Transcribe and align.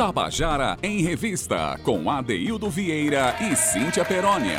Tabajara 0.00 0.78
em 0.82 1.02
Revista, 1.02 1.78
com 1.84 2.10
Adeildo 2.10 2.70
Vieira 2.70 3.34
e 3.38 3.54
Cíntia 3.54 4.02
Perónia. 4.02 4.58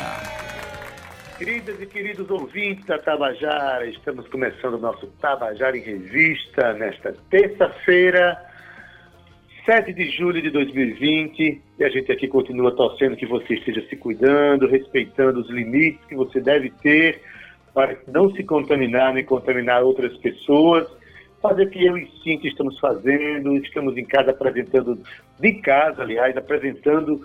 Queridas 1.36 1.82
e 1.82 1.86
queridos 1.86 2.30
ouvintes 2.30 2.86
da 2.86 2.96
Tabajara, 2.96 3.84
estamos 3.86 4.28
começando 4.28 4.74
o 4.74 4.78
nosso 4.78 5.08
Tabajara 5.20 5.76
em 5.76 5.80
Revista 5.80 6.74
nesta 6.74 7.12
terça-feira, 7.28 8.40
7 9.66 9.92
de 9.92 10.10
julho 10.12 10.40
de 10.40 10.48
2020. 10.50 11.60
E 11.76 11.84
a 11.84 11.88
gente 11.88 12.12
aqui 12.12 12.28
continua 12.28 12.70
torcendo 12.76 13.16
que 13.16 13.26
você 13.26 13.54
esteja 13.54 13.84
se 13.88 13.96
cuidando, 13.96 14.68
respeitando 14.68 15.40
os 15.40 15.50
limites 15.50 16.06
que 16.06 16.14
você 16.14 16.40
deve 16.40 16.70
ter 16.70 17.20
para 17.74 17.98
não 18.06 18.30
se 18.30 18.44
contaminar 18.44 19.12
nem 19.12 19.24
contaminar 19.24 19.82
outras 19.82 20.16
pessoas 20.18 20.86
fazer 21.42 21.64
o 21.64 21.70
que 21.70 21.84
eu 21.84 21.98
e 21.98 22.08
Cintia 22.22 22.50
estamos 22.50 22.78
fazendo, 22.78 23.56
estamos 23.56 23.96
em 23.98 24.04
casa 24.04 24.30
apresentando, 24.30 24.98
de 25.40 25.52
casa, 25.54 26.02
aliás, 26.02 26.36
apresentando 26.36 27.20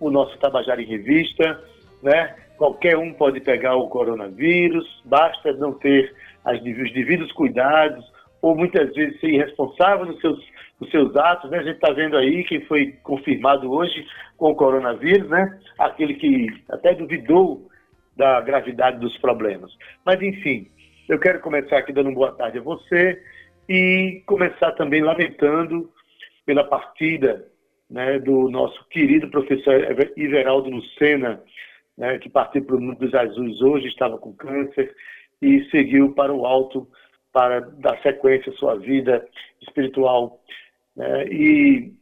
o 0.00 0.10
nosso 0.10 0.36
Tabajara 0.38 0.82
em 0.82 0.86
Revista, 0.86 1.62
né? 2.02 2.34
Qualquer 2.56 2.96
um 2.96 3.12
pode 3.12 3.40
pegar 3.40 3.76
o 3.76 3.88
coronavírus, 3.88 5.02
basta 5.04 5.52
não 5.52 5.72
ter 5.72 6.14
as, 6.44 6.58
os 6.58 6.92
devidos 6.92 7.30
cuidados, 7.32 8.04
ou 8.42 8.56
muitas 8.56 8.94
vezes 8.94 9.20
ser 9.20 9.28
irresponsável 9.28 10.06
nos 10.06 10.20
seus, 10.20 10.38
nos 10.80 10.90
seus 10.90 11.14
atos, 11.16 11.50
né? 11.50 11.58
A 11.58 11.62
gente 11.62 11.74
está 11.74 11.92
vendo 11.92 12.16
aí 12.16 12.42
quem 12.44 12.62
foi 12.62 12.92
confirmado 13.02 13.70
hoje 13.70 14.06
com 14.36 14.50
o 14.50 14.54
coronavírus, 14.54 15.28
né? 15.28 15.58
Aquele 15.78 16.14
que 16.14 16.48
até 16.70 16.94
duvidou 16.94 17.68
da 18.16 18.40
gravidade 18.40 18.98
dos 18.98 19.16
problemas. 19.18 19.70
Mas, 20.04 20.20
enfim, 20.22 20.66
eu 21.08 21.18
quero 21.18 21.40
começar 21.40 21.78
aqui 21.78 21.92
dando 21.92 22.12
boa 22.12 22.32
tarde 22.32 22.58
a 22.58 22.62
você, 22.62 23.20
e 23.70 24.24
começar 24.26 24.72
também 24.72 25.00
lamentando 25.00 25.88
pela 26.44 26.64
partida 26.64 27.46
né, 27.88 28.18
do 28.18 28.50
nosso 28.50 28.84
querido 28.88 29.30
professor 29.30 29.80
Iveraldo 30.16 30.68
Lucena, 30.68 31.40
né, 31.96 32.18
que 32.18 32.28
partiu 32.28 32.64
para 32.64 32.74
o 32.74 32.80
mundo 32.80 32.98
dos 32.98 33.14
azuis 33.14 33.62
hoje, 33.62 33.86
estava 33.86 34.18
com 34.18 34.32
câncer 34.32 34.92
e 35.40 35.64
seguiu 35.70 36.12
para 36.12 36.34
o 36.34 36.44
alto 36.44 36.88
para 37.32 37.60
dar 37.60 37.96
sequência 38.02 38.52
à 38.52 38.56
sua 38.56 38.74
vida 38.76 39.24
espiritual. 39.62 40.42
Né, 40.96 41.28
e 41.28 41.92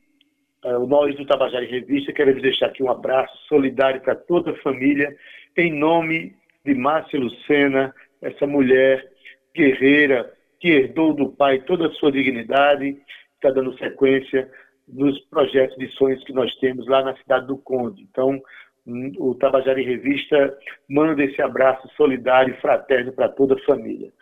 uh, 0.65 0.87
nós 0.87 1.15
do 1.17 1.27
Tabajara 1.27 1.67
em 1.67 1.71
Revista 1.71 2.15
queremos 2.15 2.41
deixar 2.41 2.69
aqui 2.69 2.83
um 2.83 2.91
abraço 2.91 3.37
solidário 3.47 4.01
para 4.01 4.15
toda 4.15 4.53
a 4.53 4.63
família, 4.63 5.15
em 5.55 5.71
nome 5.71 6.35
de 6.65 6.75
Márcia 6.75 7.21
Lucena, 7.21 7.95
essa 8.23 8.47
mulher 8.47 9.07
guerreira, 9.55 10.33
que 10.61 10.69
herdou 10.69 11.15
do 11.15 11.31
pai 11.31 11.61
toda 11.61 11.87
a 11.87 11.93
sua 11.93 12.11
dignidade, 12.13 12.97
está 13.35 13.51
dando 13.51 13.77
sequência 13.79 14.51
nos 14.87 15.19
projetos 15.27 15.77
de 15.77 15.89
sonhos 15.93 16.23
que 16.25 16.33
nós 16.33 16.55
temos 16.57 16.87
lá 16.87 17.03
na 17.03 17.17
cidade 17.17 17.47
do 17.47 17.59
Conde. 17.59 18.03
Então, 18.11 18.41
hum, 18.87 19.13
o 19.19 19.35
Tabajara 19.35 19.81
em 19.81 19.85
Revista 19.85 20.57
manda 20.89 21.23
esse 21.23 21.41
abraço 21.41 21.89
solidário 21.97 22.55
e 22.55 22.61
fraterno 22.61 23.13
para 23.13 23.29
toda 23.29 23.55
a 23.55 23.65
família. 23.65 24.13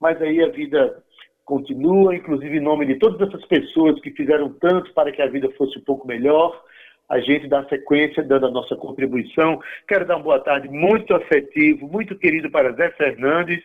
Mas 0.00 0.20
aí 0.22 0.42
a 0.42 0.48
vida 0.48 1.02
continua, 1.44 2.14
inclusive 2.14 2.56
em 2.56 2.60
nome 2.60 2.86
de 2.86 2.96
todas 2.96 3.28
essas 3.28 3.44
pessoas 3.46 4.00
que 4.00 4.10
fizeram 4.12 4.52
tanto 4.54 4.92
para 4.94 5.12
que 5.12 5.20
a 5.20 5.26
vida 5.26 5.50
fosse 5.52 5.78
um 5.78 5.84
pouco 5.84 6.06
melhor, 6.06 6.62
a 7.08 7.20
gente 7.20 7.46
dá 7.46 7.62
sequência, 7.68 8.22
dando 8.22 8.46
a 8.46 8.50
nossa 8.50 8.74
contribuição. 8.76 9.60
Quero 9.86 10.06
dar 10.06 10.16
uma 10.16 10.22
boa 10.22 10.40
tarde 10.40 10.68
muito 10.68 11.14
afetivo, 11.14 11.86
muito 11.86 12.16
querido 12.16 12.50
para 12.50 12.72
Zé 12.72 12.90
Fernandes, 12.92 13.62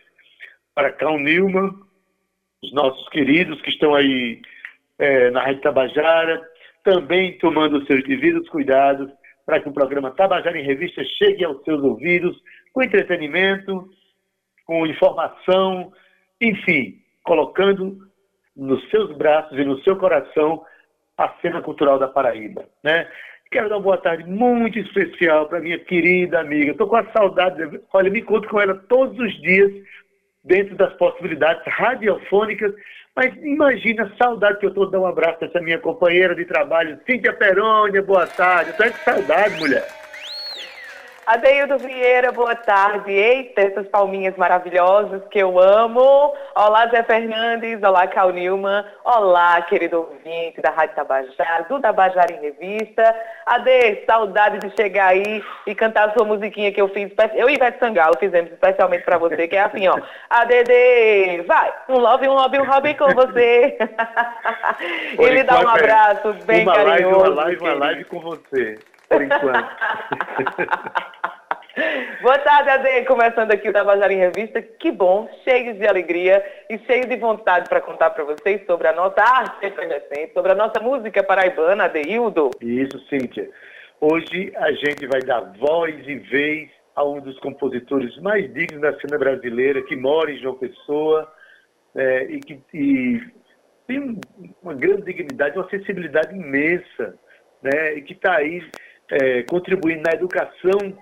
para 0.74 0.92
Cal 0.92 1.18
Nilman, 1.18 1.72
os 2.62 2.72
nossos 2.72 3.08
queridos 3.08 3.60
que 3.62 3.70
estão 3.70 3.94
aí 3.94 4.40
é, 4.98 5.30
na 5.30 5.42
Rádio 5.42 5.62
Tabajara, 5.62 6.42
também 6.84 7.38
tomando 7.38 7.84
seus 7.86 8.02
devidos 8.04 8.48
cuidados 8.48 9.10
para 9.46 9.60
que 9.60 9.68
o 9.68 9.72
programa 9.72 10.10
Tabajara 10.10 10.58
em 10.58 10.64
Revista 10.64 11.02
chegue 11.18 11.44
aos 11.44 11.62
seus 11.64 11.82
ouvidos 11.82 12.36
com 12.72 12.82
entretenimento, 12.82 13.88
com 14.64 14.86
informação, 14.86 15.92
enfim, 16.40 16.98
colocando 17.24 17.98
nos 18.56 18.88
seus 18.90 19.16
braços 19.16 19.58
e 19.58 19.64
no 19.64 19.82
seu 19.82 19.96
coração 19.96 20.64
a 21.16 21.28
cena 21.42 21.60
cultural 21.60 21.98
da 21.98 22.08
Paraíba, 22.08 22.64
né? 22.82 23.08
Quero 23.50 23.68
dar 23.68 23.76
uma 23.76 23.82
boa 23.82 23.98
tarde 23.98 24.24
muito 24.24 24.78
especial 24.78 25.48
para 25.48 25.58
minha 25.58 25.78
querida 25.78 26.38
amiga. 26.38 26.70
Estou 26.70 26.86
com 26.86 26.94
a 26.94 27.10
saudade, 27.10 27.80
olha, 27.92 28.08
me 28.08 28.20
encontro 28.20 28.48
com 28.48 28.60
ela 28.60 28.76
todos 28.88 29.18
os 29.18 29.40
dias 29.40 29.72
dentro 30.44 30.76
das 30.76 30.92
possibilidades 30.94 31.62
radiofônicas. 31.66 32.72
Mas 33.14 33.34
imagina 33.42 34.04
a 34.04 34.22
saudade 34.22 34.58
que 34.58 34.66
eu 34.66 34.70
estou 34.70 34.86
de 34.86 34.92
dar 34.92 35.00
um 35.00 35.06
abraço 35.06 35.44
essa 35.44 35.60
minha 35.60 35.78
companheira 35.78 36.34
de 36.34 36.44
trabalho, 36.44 36.98
Cíntia 37.06 37.32
Perônia, 37.32 38.02
boa 38.02 38.26
tarde. 38.26 38.70
Estou 38.70 38.90
com 38.90 38.98
saudade, 38.98 39.58
mulher. 39.58 39.99
Adeildo 41.26 41.78
Vieira, 41.78 42.32
boa 42.32 42.56
tarde. 42.56 43.12
Eita, 43.12 43.60
essas 43.60 43.86
palminhas 43.88 44.36
maravilhosas 44.36 45.22
que 45.30 45.38
eu 45.38 45.60
amo. 45.60 46.34
Olá, 46.56 46.88
Zé 46.88 47.02
Fernandes. 47.02 47.80
Olá, 47.82 48.06
Cal 48.06 48.30
Nilman. 48.30 48.84
Olá, 49.04 49.60
querido 49.62 49.98
ouvinte 49.98 50.60
da 50.60 50.70
Rádio 50.70 50.96
Tabajara, 50.96 51.66
do 51.68 51.78
Tabajara 51.78 52.32
em 52.32 52.40
Revista. 52.40 53.14
Ade, 53.46 54.02
saudade 54.06 54.58
de 54.58 54.74
chegar 54.74 55.08
aí 55.08 55.44
e 55.66 55.74
cantar 55.74 56.08
a 56.08 56.12
sua 56.14 56.24
musiquinha 56.24 56.72
que 56.72 56.80
eu 56.80 56.88
fiz. 56.88 57.12
Eu 57.34 57.48
e 57.48 57.54
Ivete 57.54 57.78
Sangalo 57.78 58.16
fizemos 58.18 58.50
especialmente 58.50 59.04
para 59.04 59.18
você, 59.18 59.46
que 59.46 59.56
é 59.56 59.62
assim, 59.62 59.86
ó. 59.86 59.98
Adede, 60.30 61.42
vai, 61.46 61.72
um 61.88 61.98
love, 61.98 62.28
um 62.28 62.34
love, 62.34 62.58
um 62.58 62.64
hobby 62.64 62.94
com 62.94 63.08
você. 63.10 63.78
Ele 65.18 65.44
dá 65.44 65.60
um 65.60 65.68
abraço 65.68 66.32
bem 66.44 66.62
uma 66.62 66.74
carinhoso. 66.74 67.30
Live, 67.30 67.30
uma 67.30 67.42
live, 67.42 67.60
uma 67.60 67.74
live 67.74 68.04
com 68.06 68.20
você 68.20 68.78
por 69.10 69.22
enquanto. 69.22 69.68
Boa 72.22 72.38
tarde, 72.38 72.70
Ade. 72.70 73.04
Começando 73.06 73.52
aqui 73.52 73.68
o 73.68 73.72
Tabajara 73.72 74.12
em 74.12 74.18
Revista. 74.18 74.62
Que 74.62 74.92
bom, 74.92 75.28
cheio 75.44 75.74
de 75.74 75.86
alegria 75.86 76.44
e 76.68 76.78
cheio 76.80 77.08
de 77.08 77.16
vontade 77.16 77.68
para 77.68 77.80
contar 77.80 78.10
para 78.10 78.24
vocês 78.24 78.64
sobre 78.66 78.88
a 78.88 78.92
nossa 78.92 79.20
arte 79.20 79.66
efervescente, 79.66 80.32
sobre 80.32 80.52
a 80.52 80.54
nossa 80.54 80.80
música 80.80 81.22
paraibana, 81.22 81.84
Adeildo. 81.84 82.50
Isso, 82.60 82.98
Cíntia. 83.08 83.48
Hoje 84.00 84.52
a 84.56 84.72
gente 84.72 85.06
vai 85.06 85.20
dar 85.22 85.40
voz 85.58 85.94
e 86.06 86.16
vez 86.16 86.70
a 86.94 87.04
um 87.04 87.20
dos 87.20 87.38
compositores 87.40 88.16
mais 88.20 88.52
dignos 88.52 88.80
da 88.80 88.98
cena 89.00 89.18
brasileira, 89.18 89.82
que 89.82 89.96
mora 89.96 90.30
em 90.30 90.38
João 90.38 90.54
Pessoa 90.54 91.30
é, 91.94 92.24
e 92.24 92.40
que 92.40 92.60
e 92.74 93.20
tem 93.86 94.18
uma 94.62 94.74
grande 94.74 95.02
dignidade, 95.02 95.58
uma 95.58 95.68
sensibilidade 95.68 96.34
imensa, 96.34 97.18
né, 97.62 97.94
e 97.94 98.02
que 98.02 98.12
está 98.12 98.36
aí 98.36 98.62
é, 99.10 99.42
contribuindo 99.44 100.02
na 100.02 100.12
educação 100.12 100.96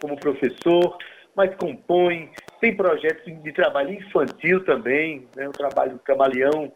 como 0.00 0.18
professor, 0.18 0.98
mas 1.34 1.54
compõe, 1.56 2.30
tem 2.60 2.76
projetos 2.76 3.42
de 3.42 3.52
trabalho 3.52 3.94
infantil 3.94 4.64
também, 4.64 5.26
né, 5.36 5.48
o 5.48 5.52
trabalho 5.52 5.98
camaleão, 6.04 6.72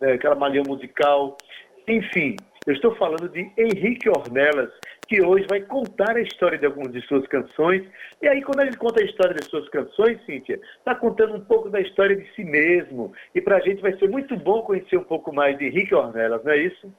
né, 0.00 0.16
camaleão 0.18 0.64
musical, 0.66 1.36
enfim, 1.86 2.36
eu 2.66 2.74
estou 2.74 2.94
falando 2.96 3.28
de 3.28 3.50
Henrique 3.56 4.08
Ornelas, 4.08 4.70
que 5.08 5.20
hoje 5.22 5.46
vai 5.48 5.60
contar 5.60 6.16
a 6.16 6.20
história 6.20 6.58
de 6.58 6.66
algumas 6.66 6.92
de 6.92 7.00
suas 7.06 7.26
canções. 7.26 7.82
E 8.22 8.28
aí, 8.28 8.42
quando 8.42 8.60
ele 8.60 8.76
conta 8.76 9.02
a 9.02 9.04
história 9.04 9.34
das 9.34 9.46
suas 9.46 9.68
canções, 9.70 10.24
Cíntia, 10.24 10.60
está 10.78 10.94
contando 10.94 11.34
um 11.34 11.40
pouco 11.40 11.68
da 11.68 11.80
história 11.80 12.14
de 12.14 12.32
si 12.34 12.44
mesmo. 12.44 13.12
E 13.34 13.40
para 13.40 13.56
a 13.56 13.60
gente 13.60 13.80
vai 13.80 13.96
ser 13.98 14.08
muito 14.08 14.36
bom 14.36 14.62
conhecer 14.62 14.96
um 14.98 15.02
pouco 15.02 15.34
mais 15.34 15.58
de 15.58 15.66
Henrique 15.66 15.94
Ornelas, 15.94 16.44
não 16.44 16.52
é 16.52 16.58
isso? 16.58 16.94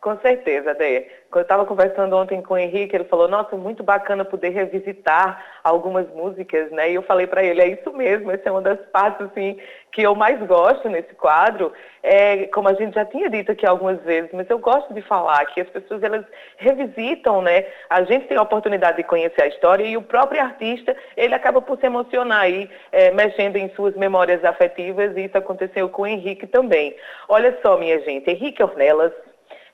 Com 0.00 0.16
certeza. 0.18 0.74
Quando 0.74 1.40
eu 1.40 1.42
estava 1.42 1.66
conversando 1.66 2.16
ontem 2.16 2.40
com 2.40 2.54
o 2.54 2.58
Henrique, 2.58 2.94
ele 2.94 3.04
falou, 3.04 3.26
nossa, 3.26 3.56
muito 3.56 3.82
bacana 3.82 4.24
poder 4.24 4.50
revisitar 4.50 5.44
algumas 5.62 6.08
músicas, 6.14 6.70
né? 6.70 6.90
E 6.90 6.94
eu 6.94 7.02
falei 7.02 7.26
para 7.26 7.42
ele, 7.42 7.60
é 7.60 7.66
isso 7.66 7.92
mesmo, 7.92 8.30
essa 8.30 8.48
é 8.48 8.52
uma 8.52 8.62
das 8.62 8.78
partes, 8.92 9.26
assim, 9.26 9.58
que 9.90 10.00
eu 10.00 10.14
mais 10.14 10.40
gosto 10.46 10.88
nesse 10.88 11.14
quadro. 11.14 11.72
É, 12.02 12.46
como 12.46 12.68
a 12.68 12.74
gente 12.74 12.94
já 12.94 13.04
tinha 13.04 13.28
dito 13.28 13.50
aqui 13.52 13.66
algumas 13.66 14.00
vezes, 14.02 14.30
mas 14.32 14.48
eu 14.48 14.58
gosto 14.58 14.94
de 14.94 15.02
falar 15.02 15.44
que 15.46 15.60
as 15.60 15.68
pessoas, 15.68 16.02
elas 16.02 16.24
revisitam, 16.56 17.42
né? 17.42 17.66
A 17.90 18.04
gente 18.04 18.28
tem 18.28 18.38
a 18.38 18.42
oportunidade 18.42 18.98
de 18.98 19.02
conhecer 19.02 19.42
a 19.42 19.48
história 19.48 19.84
e 19.84 19.96
o 19.96 20.02
próprio 20.02 20.40
artista, 20.40 20.96
ele 21.16 21.34
acaba 21.34 21.60
por 21.60 21.76
se 21.78 21.86
emocionar 21.86 22.42
aí, 22.42 22.70
é, 22.92 23.10
mexendo 23.10 23.56
em 23.56 23.68
suas 23.70 23.96
memórias 23.96 24.44
afetivas, 24.44 25.16
e 25.16 25.24
isso 25.24 25.36
aconteceu 25.36 25.88
com 25.88 26.02
o 26.02 26.06
Henrique 26.06 26.46
também. 26.46 26.94
Olha 27.28 27.58
só, 27.60 27.76
minha 27.76 27.98
gente, 28.00 28.30
Henrique 28.30 28.62
Ornelas, 28.62 29.12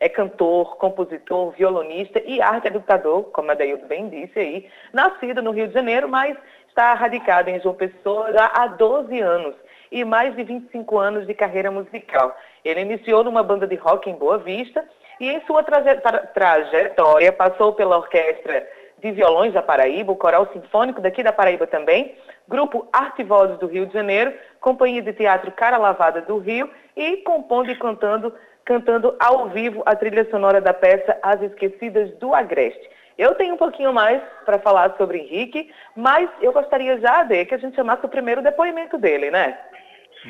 é 0.05 0.09
cantor, 0.11 0.77
compositor, 0.77 1.53
violonista 1.53 2.23
e 2.27 2.43
arte 2.43 2.67
educador, 2.67 3.23
como 3.33 3.51
a 3.51 3.55
Daildo 3.55 3.87
bem 3.87 4.06
disse 4.11 4.39
aí, 4.39 4.69
nascido 4.93 5.41
no 5.41 5.51
Rio 5.51 5.67
de 5.67 5.73
Janeiro, 5.73 6.06
mas 6.06 6.37
está 6.69 6.93
radicado 6.93 7.49
em 7.49 7.59
João 7.59 7.75
Pessoa 7.75 8.29
há 8.53 8.67
12 8.67 9.19
anos 9.19 9.55
e 9.91 10.05
mais 10.05 10.37
de 10.37 10.45
25 10.45 10.99
anos 10.99 11.27
de 11.27 11.33
carreira 11.33 11.71
musical. 11.71 12.37
Ele 12.62 12.83
iniciou 12.83 13.25
numa 13.25 13.43
banda 13.43 13.67
de 13.67 13.77
rock 13.77 14.11
em 14.11 14.15
Boa 14.15 14.37
Vista 14.37 14.85
e 15.19 15.31
em 15.31 15.41
sua 15.47 15.62
trajetória 15.62 17.33
passou 17.33 17.73
pela 17.73 17.97
orquestra 17.97 18.69
de 18.99 19.11
violões 19.11 19.55
da 19.55 19.62
Paraíba, 19.62 20.12
o 20.12 20.17
Coral 20.17 20.51
Sinfônico 20.53 21.01
daqui 21.01 21.23
da 21.23 21.33
Paraíba 21.33 21.67
também, 21.67 22.15
Grupo 22.47 22.87
Arte 22.93 23.25
Vozes 23.25 23.59
do 23.59 23.69
Rio 23.69 23.87
de 23.87 23.95
Janeiro, 23.95 24.35
Companhia 24.61 25.01
de 25.01 25.15
Teatro 25.15 25.51
Cara 25.53 25.79
Lavada 25.79 26.21
do 26.21 26.37
Rio 26.37 26.69
e 26.95 27.17
compondo 27.19 27.71
e 27.71 27.77
cantando 27.77 28.35
cantando 28.65 29.15
ao 29.19 29.49
vivo 29.51 29.83
a 29.87 29.95
trilha 29.95 30.29
sonora 30.31 30.61
da 30.61 30.73
peça 30.73 31.19
As 31.23 31.41
Esquecidas 31.43 32.11
do 32.19 32.35
Agreste. 32.35 32.89
Eu 33.17 33.35
tenho 33.35 33.55
um 33.55 33.59
pouquinho 33.59 33.93
mais 33.93 34.21
para 34.45 34.59
falar 34.59 34.97
sobre 34.97 35.19
Henrique, 35.19 35.71
mas 35.97 36.29
eu 36.41 36.53
gostaria 36.53 36.99
já 36.99 37.23
de 37.23 37.45
que 37.45 37.55
a 37.55 37.59
gente 37.59 37.77
chamasse 37.77 38.05
o 38.05 38.09
primeiro 38.09 38.43
depoimento 38.43 38.99
dele, 38.99 39.31
né? 39.31 39.57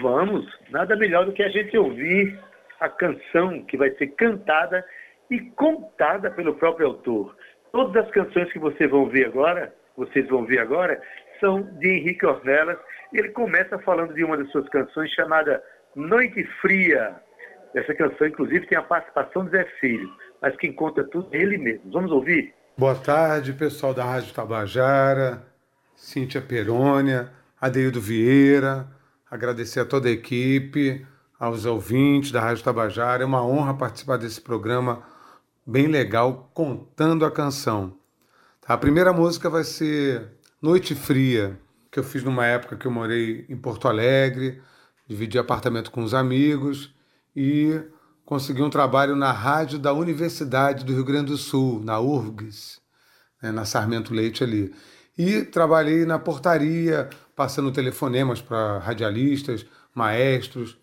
Vamos, 0.01 0.47
nada 0.71 0.97
melhor 0.97 1.25
do 1.25 1.33
que 1.33 1.43
a 1.43 1.49
gente 1.49 1.77
ouvir 1.79 2.39
a 2.81 2.89
canção 2.89 3.63
que 3.63 3.77
vai 3.77 3.91
ser 3.93 4.09
cantada 4.09 4.85
e 5.31 5.41
contada 5.41 6.31
pelo 6.31 6.55
próprio 6.55 6.89
autor. 6.89 7.35
Todas 7.73 8.05
as 8.05 8.11
canções 8.11 8.53
que 8.53 8.59
vocês 8.59 8.91
vão 8.91 9.09
ver 9.09 9.27
agora, 9.27 9.73
vocês 9.97 10.29
vão 10.29 10.45
ver 10.45 10.59
agora, 10.59 11.01
são 11.41 11.63
de 11.79 11.89
Henrique 11.89 12.27
Ornelas. 12.27 12.79
Ele 13.13 13.31
começa 13.31 13.79
falando 13.79 14.13
de 14.13 14.25
uma 14.25 14.37
das 14.37 14.51
suas 14.51 14.69
canções 14.69 15.11
chamada 15.13 15.63
Noite 15.95 16.45
Fria. 16.61 17.17
Essa 17.75 17.93
canção, 17.93 18.29
inclusive, 18.29 18.69
tem 18.69 18.79
a 18.79 18.83
participação 18.83 19.45
do 19.45 19.51
Zé 19.51 19.65
Filho, 19.81 20.09
mas 20.41 20.57
quem 20.57 20.73
conta 20.73 21.03
tudo 21.03 21.29
é 21.33 21.39
ele 21.39 21.59
mesmo. 21.59 21.91
Vamos 21.91 22.13
ouvir? 22.13 22.55
Boa 22.79 22.95
tarde, 22.95 23.53
pessoal 23.53 23.93
da 23.93 24.05
Rádio 24.05 24.33
Tabajara, 24.33 25.45
Cíntia 25.97 26.41
Perônia, 26.41 27.33
Adeildo 27.61 28.01
Vieira, 28.01 28.87
agradecer 29.29 29.81
a 29.81 29.85
toda 29.85 30.09
a 30.09 30.13
equipe, 30.13 31.05
aos 31.39 31.67
ouvintes 31.67 32.31
da 32.31 32.41
Rádio 32.41 32.63
Tabajara. 32.63 33.25
É 33.25 33.27
uma 33.27 33.45
honra 33.45 33.75
participar 33.75 34.19
desse 34.19 34.41
programa 34.41 35.03
bem 35.67 35.89
legal, 35.89 36.49
contando 36.55 37.25
a 37.25 37.31
canção. 37.31 37.99
Tá? 38.61 38.75
A 38.75 38.79
primeira 38.79 39.13
música 39.13 39.51
vai 39.51 39.65
ser 39.65 40.29
Noite 40.63 40.95
Fria, 40.95 41.59
que 41.91 41.99
eu 41.99 42.05
fiz 42.05 42.23
numa 42.23 42.47
época 42.47 42.77
que 42.77 42.87
eu 42.87 42.91
morei 42.93 43.45
em 43.49 43.57
Porto 43.57 43.89
Alegre, 43.89 44.63
dividi 45.09 45.41
apartamento 45.41 45.91
com 45.91 46.05
os 46.05 46.15
amigos 46.15 46.95
e 47.35 47.81
consegui 48.25 48.63
um 48.63 48.71
trabalho 48.71 49.15
na 49.15 49.33
rádio 49.33 49.79
da 49.79 49.93
Universidade 49.93 50.85
do 50.85 50.93
Rio 50.93 51.05
Grande 51.05 51.31
do 51.31 51.37
Sul, 51.37 51.81
na 51.83 52.01
URGS, 52.01 52.81
né, 53.43 53.53
na 53.53 53.65
Sarmento 53.65 54.15
Leite 54.15 54.43
ali. 54.43 54.75
E 55.17 55.43
trabalhei 55.43 56.05
na 56.05 56.19
portaria, 56.19 57.09
passando 57.37 57.71
telefonemas 57.71 58.41
para 58.41 58.79
radialistas, 58.79 59.67
maestros, 59.95 60.77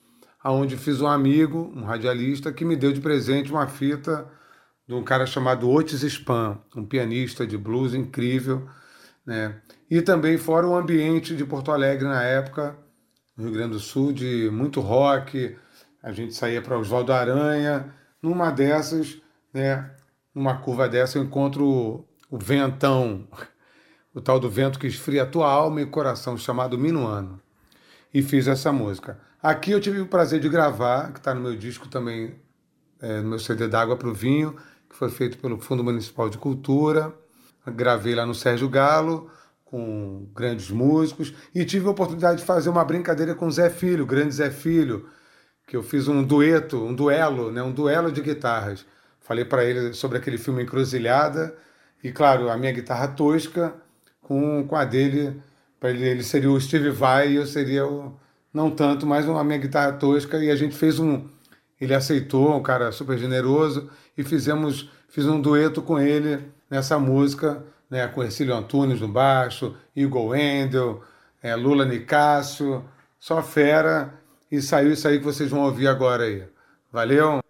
aonde 0.43 0.77
fiz 0.77 1.01
um 1.01 1.07
amigo, 1.07 1.71
um 1.75 1.83
radialista, 1.83 2.51
que 2.51 2.63
me 2.63 2.75
deu 2.75 2.91
de 2.91 3.01
presente 3.01 3.51
uma 3.51 3.67
fita 3.67 4.27
de 4.87 4.93
um 4.93 5.03
cara 5.03 5.25
chamado 5.25 5.69
Otis 5.69 6.03
Spam, 6.03 6.59
um 6.75 6.85
pianista 6.85 7.45
de 7.45 7.57
blues 7.57 7.93
incrível, 7.93 8.67
né? 9.25 9.61
E 9.89 10.01
também 10.01 10.37
fora 10.37 10.67
o 10.67 10.75
ambiente 10.75 11.35
de 11.35 11.45
Porto 11.45 11.71
Alegre 11.71 12.07
na 12.07 12.23
época, 12.23 12.75
no 13.35 13.43
Rio 13.45 13.53
Grande 13.53 13.73
do 13.73 13.79
Sul, 13.79 14.11
de 14.11 14.49
muito 14.51 14.79
rock, 14.79 15.55
a 16.01 16.11
gente 16.11 16.33
saía 16.33 16.61
para 16.61 16.77
Oswaldo 16.77 17.13
Aranha. 17.13 17.93
Numa 18.21 18.51
dessas, 18.51 19.21
né, 19.53 19.89
numa 20.33 20.57
curva 20.57 20.87
dessa, 20.87 21.17
eu 21.17 21.23
encontro 21.23 22.05
o 22.29 22.37
ventão, 22.37 23.27
o 24.13 24.21
tal 24.21 24.39
do 24.39 24.49
vento 24.49 24.79
que 24.79 24.87
esfria 24.87 25.23
a 25.23 25.25
tua 25.25 25.49
alma 25.49 25.81
e 25.81 25.85
coração, 25.85 26.37
chamado 26.37 26.77
Minuano. 26.77 27.39
E 28.13 28.21
fiz 28.21 28.47
essa 28.47 28.71
música. 28.71 29.19
Aqui 29.41 29.71
eu 29.71 29.81
tive 29.81 29.99
o 29.99 30.07
prazer 30.07 30.39
de 30.39 30.49
gravar, 30.49 31.11
que 31.11 31.19
está 31.19 31.33
no 31.33 31.41
meu 31.41 31.55
disco 31.55 31.87
também, 31.87 32.35
é, 33.01 33.21
no 33.21 33.29
meu 33.29 33.39
CD 33.39 33.67
d'Água 33.67 33.97
para 33.97 34.07
o 34.07 34.13
Vinho, 34.13 34.55
que 34.89 34.95
foi 34.95 35.09
feito 35.09 35.37
pelo 35.37 35.59
Fundo 35.59 35.83
Municipal 35.83 36.29
de 36.29 36.37
Cultura. 36.37 37.13
Gravei 37.65 38.13
lá 38.13 38.25
no 38.25 38.35
Sérgio 38.35 38.67
Galo, 38.69 39.29
com 39.65 40.27
grandes 40.35 40.69
músicos, 40.69 41.33
e 41.55 41.63
tive 41.63 41.87
a 41.87 41.91
oportunidade 41.91 42.39
de 42.39 42.45
fazer 42.45 42.69
uma 42.69 42.83
brincadeira 42.83 43.33
com 43.33 43.47
o 43.47 43.51
Zé 43.51 43.69
Filho, 43.69 44.03
o 44.03 44.07
grande 44.07 44.35
Zé 44.35 44.51
Filho, 44.51 45.07
que 45.67 45.75
eu 45.75 45.83
fiz 45.83 46.07
um 46.07 46.23
dueto, 46.23 46.83
um 46.83 46.93
duelo, 46.93 47.51
né, 47.51 47.61
um 47.63 47.71
duelo 47.71 48.11
de 48.11 48.21
guitarras. 48.21 48.85
Falei 49.19 49.45
para 49.45 49.63
ele 49.63 49.93
sobre 49.93 50.17
aquele 50.17 50.37
filme 50.37 50.63
Encruzilhada 50.63 51.55
e, 52.03 52.11
claro, 52.11 52.49
a 52.49 52.57
minha 52.57 52.71
guitarra 52.71 53.07
tosca 53.09 53.73
com, 54.21 54.65
com 54.67 54.75
a 54.75 54.83
dele. 54.83 55.41
Para 55.79 55.91
ele, 55.91 56.07
ele 56.07 56.23
seria 56.23 56.51
o 56.51 56.59
Steve 56.59 56.89
Vai 56.89 57.31
e 57.31 57.35
eu 57.35 57.45
seria 57.45 57.85
o 57.85 58.19
não 58.53 58.69
tanto, 58.69 59.07
mas 59.07 59.27
a 59.27 59.43
minha 59.43 59.57
guitarra 59.57 59.93
tosca 59.93 60.37
e 60.37 60.51
a 60.51 60.55
gente 60.55 60.75
fez 60.75 60.99
um 60.99 61.25
ele 61.79 61.95
aceitou, 61.95 62.55
um 62.55 62.61
cara 62.61 62.91
super 62.91 63.17
generoso 63.17 63.89
e 64.15 64.23
fizemos 64.23 64.91
fiz 65.09 65.25
um 65.25 65.41
dueto 65.41 65.81
com 65.81 65.99
ele 65.99 66.51
nessa 66.69 66.99
música, 66.99 67.63
né, 67.89 68.07
com 68.07 68.23
Ercílio 68.23 68.55
Antunes 68.55 69.01
no 69.01 69.07
baixo, 69.07 69.75
Igor 69.95 70.27
Wendel, 70.27 71.03
é, 71.41 71.55
Lula 71.55 71.83
Nicásio, 71.83 72.85
só 73.19 73.41
fera 73.41 74.13
e 74.51 74.61
saiu 74.61 74.91
isso 74.91 75.07
aí 75.07 75.17
que 75.19 75.25
vocês 75.25 75.49
vão 75.49 75.61
ouvir 75.61 75.87
agora 75.87 76.23
aí. 76.23 76.43
Valeu? 76.91 77.41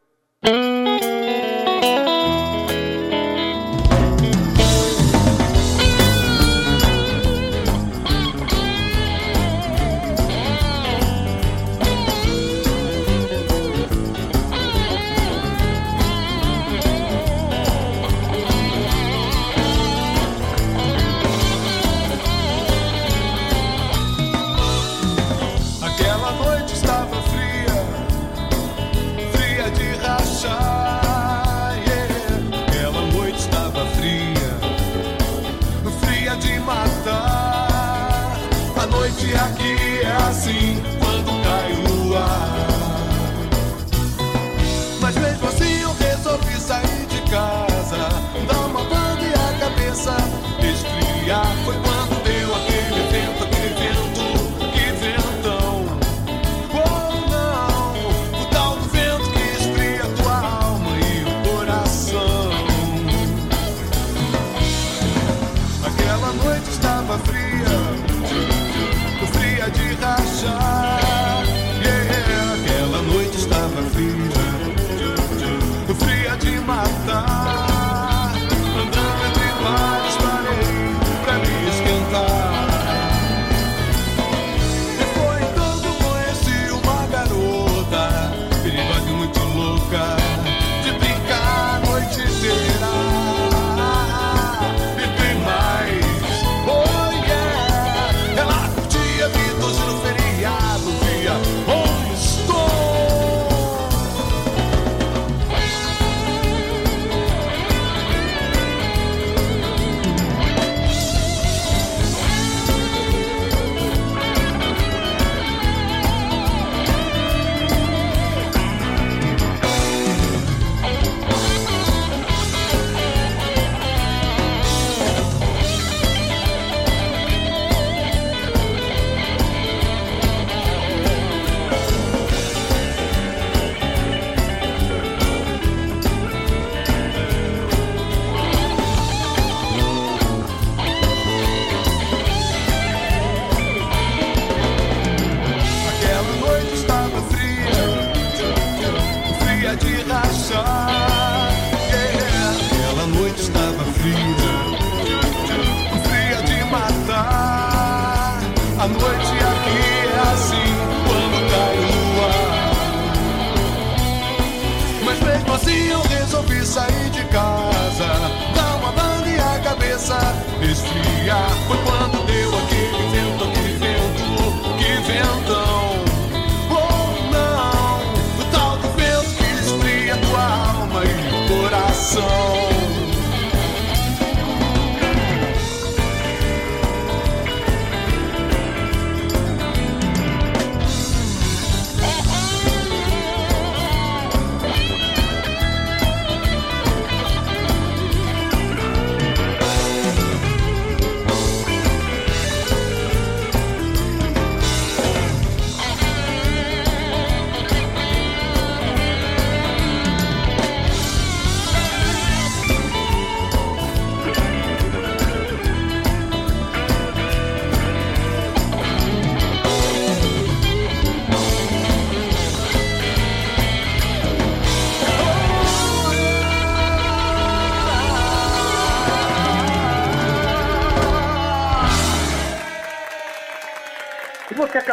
가 51.32 51.61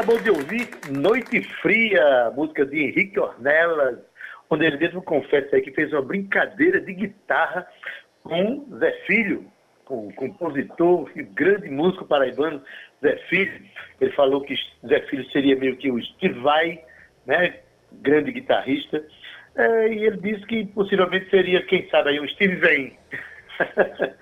Acabou 0.08 0.24
de 0.24 0.30
ouvir 0.30 0.68
Noite 0.90 1.42
Fria, 1.60 2.32
música 2.34 2.64
de 2.64 2.82
Henrique 2.82 3.20
Ornelas, 3.20 3.98
onde 4.48 4.64
ele 4.64 4.78
mesmo 4.78 5.02
confessa 5.02 5.54
aí 5.54 5.60
que 5.60 5.70
fez 5.72 5.92
uma 5.92 6.00
brincadeira 6.00 6.80
de 6.80 6.94
guitarra 6.94 7.68
com 8.22 8.66
Zé 8.78 8.90
Filho, 9.06 9.44
o 9.86 10.10
compositor 10.14 11.10
e 11.14 11.22
grande 11.22 11.68
músico 11.68 12.06
paraibano 12.06 12.62
Zé 13.02 13.18
Filho. 13.28 13.62
Ele 14.00 14.10
falou 14.12 14.40
que 14.40 14.54
Zé 14.86 14.98
Filho 15.10 15.30
seria 15.30 15.54
meio 15.56 15.76
que 15.76 15.90
o 15.90 16.02
Steve 16.02 16.40
Vai, 16.40 16.82
né? 17.26 17.56
grande 18.00 18.32
guitarrista. 18.32 19.04
É, 19.56 19.88
e 19.92 20.06
ele 20.06 20.16
disse 20.22 20.46
que 20.46 20.64
possivelmente 20.68 21.28
seria, 21.28 21.62
quem 21.66 21.86
sabe, 21.90 22.08
aí, 22.08 22.20
o 22.20 22.28
Steve 22.30 22.56
Vai. 22.56 22.98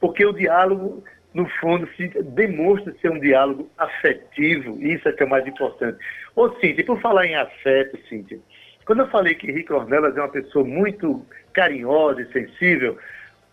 Porque 0.00 0.26
o 0.26 0.32
diálogo, 0.32 1.04
no 1.32 1.48
fundo, 1.60 1.88
se 1.96 2.08
demonstra 2.22 2.94
ser 3.00 3.10
um 3.10 3.20
diálogo 3.20 3.70
afetivo, 3.78 4.76
isso 4.82 5.08
é 5.08 5.12
que 5.12 5.22
é 5.22 5.26
o 5.26 5.30
mais 5.30 5.46
importante. 5.46 5.98
Ô, 6.34 6.50
Cíntia, 6.56 6.84
por 6.84 7.00
falar 7.00 7.26
em 7.26 7.36
afeto, 7.36 7.98
Cíntia, 8.08 8.38
quando 8.84 9.00
eu 9.00 9.08
falei 9.08 9.34
que 9.34 9.48
Henrique 9.48 9.72
Ornelas 9.72 10.16
é 10.16 10.20
uma 10.20 10.28
pessoa 10.28 10.64
muito 10.64 11.24
carinhosa 11.52 12.22
e 12.22 12.32
sensível, 12.32 12.98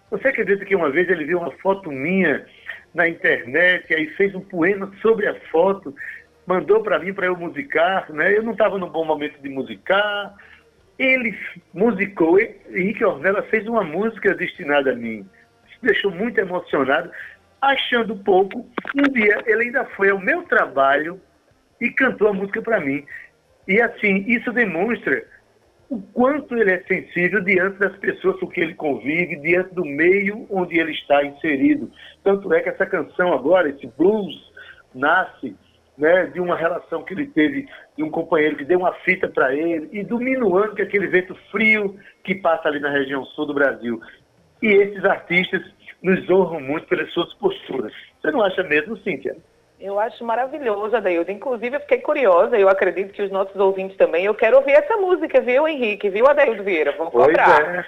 você 0.09 0.29
acredita 0.29 0.65
que 0.65 0.75
uma 0.75 0.89
vez 0.89 1.09
ele 1.09 1.25
viu 1.25 1.37
uma 1.37 1.51
foto 1.51 1.91
minha 1.91 2.45
na 2.93 3.07
internet, 3.07 3.93
aí 3.93 4.07
fez 4.15 4.33
um 4.33 4.41
poema 4.41 4.91
sobre 5.01 5.27
a 5.27 5.35
foto, 5.51 5.93
mandou 6.45 6.81
para 6.81 6.97
mim 6.97 7.13
para 7.13 7.27
eu 7.27 7.35
musicar, 7.35 8.11
né? 8.11 8.35
Eu 8.35 8.41
não 8.41 8.53
estava 8.53 8.77
no 8.77 8.89
bom 8.89 9.05
momento 9.05 9.39
de 9.39 9.49
musicar. 9.49 10.33
Ele 10.97 11.37
musicou, 11.73 12.39
Henrique 12.39 13.05
Ornelas 13.05 13.45
fez 13.49 13.67
uma 13.67 13.83
música 13.83 14.33
destinada 14.33 14.93
a 14.93 14.95
mim. 14.95 15.27
Isso 15.69 15.77
deixou 15.83 16.09
muito 16.09 16.39
emocionado. 16.39 17.11
Achando 17.61 18.15
pouco, 18.17 18.69
um 18.95 19.11
dia 19.11 19.43
ele 19.45 19.63
ainda 19.63 19.85
foi 19.95 20.09
ao 20.09 20.19
meu 20.19 20.43
trabalho 20.43 21.19
e 21.81 21.89
cantou 21.89 22.27
a 22.27 22.33
música 22.33 22.61
para 22.61 22.79
mim. 22.79 23.05
E 23.67 23.81
assim, 23.81 24.23
isso 24.27 24.51
demonstra 24.51 25.25
o 25.89 26.01
quanto 26.01 26.55
ele 26.55 26.71
é 26.71 26.83
sensível 26.83 27.41
diante 27.43 27.79
das 27.79 27.95
pessoas 27.97 28.39
com 28.39 28.47
que 28.47 28.59
ele 28.59 28.73
convive, 28.73 29.37
diante 29.37 29.73
do 29.73 29.85
meio 29.85 30.45
onde 30.49 30.77
ele 30.77 30.91
está 30.91 31.23
inserido. 31.23 31.91
Tanto 32.23 32.53
é 32.53 32.61
que 32.61 32.69
essa 32.69 32.85
canção 32.85 33.33
agora, 33.33 33.69
esse 33.69 33.87
blues, 33.97 34.35
nasce 34.93 35.55
né, 35.97 36.25
de 36.27 36.39
uma 36.39 36.55
relação 36.55 37.03
que 37.03 37.13
ele 37.13 37.27
teve 37.27 37.67
de 37.95 38.03
um 38.03 38.11
companheiro 38.11 38.57
que 38.57 38.65
deu 38.65 38.79
uma 38.79 38.93
fita 38.93 39.27
para 39.27 39.53
ele 39.53 39.89
e 39.91 40.03
do 40.03 40.19
minuano, 40.19 40.75
que 40.75 40.81
é 40.81 40.85
aquele 40.85 41.07
vento 41.07 41.35
frio 41.51 41.97
que 42.23 42.35
passa 42.35 42.67
ali 42.67 42.79
na 42.79 42.91
região 42.91 43.25
sul 43.25 43.45
do 43.45 43.53
Brasil. 43.53 43.99
E 44.61 44.67
esses 44.67 45.03
artistas 45.05 45.63
nos 46.07 46.29
honram 46.29 46.61
muito 46.61 46.87
pelas 46.87 47.11
suas 47.11 47.33
posturas. 47.35 47.91
Você 48.21 48.31
não 48.31 48.41
acha 48.41 48.63
mesmo, 48.63 48.97
Cíntia? 48.99 49.35
Eu 49.79 49.99
acho 49.99 50.23
maravilhoso, 50.23 50.95
Adaildo. 50.95 51.31
Inclusive, 51.31 51.75
eu 51.75 51.79
fiquei 51.81 51.99
curiosa, 51.99 52.57
eu 52.57 52.69
acredito 52.69 53.13
que 53.13 53.21
os 53.21 53.29
nossos 53.29 53.55
ouvintes 53.57 53.95
também. 53.97 54.25
Eu 54.25 54.33
quero 54.33 54.57
ouvir 54.57 54.71
essa 54.71 54.95
música, 54.97 55.41
viu, 55.41 55.67
Henrique? 55.67 56.09
Viu, 56.09 56.27
Adaildo 56.27 56.63
Vieira? 56.63 56.93
Vamos 56.97 57.13
Pois 57.13 57.27
cobrar. 57.27 57.75
é. 57.75 57.85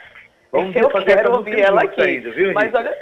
Vamos 0.51 0.75
eu 0.75 0.89
quero 0.89 1.33
ouvir 1.35 1.59
ela 1.59 1.81
aqui. 1.83 2.01
ainda, 2.01 2.31
viu, 2.31 2.53
Mas 2.53 2.73
olha... 2.73 2.95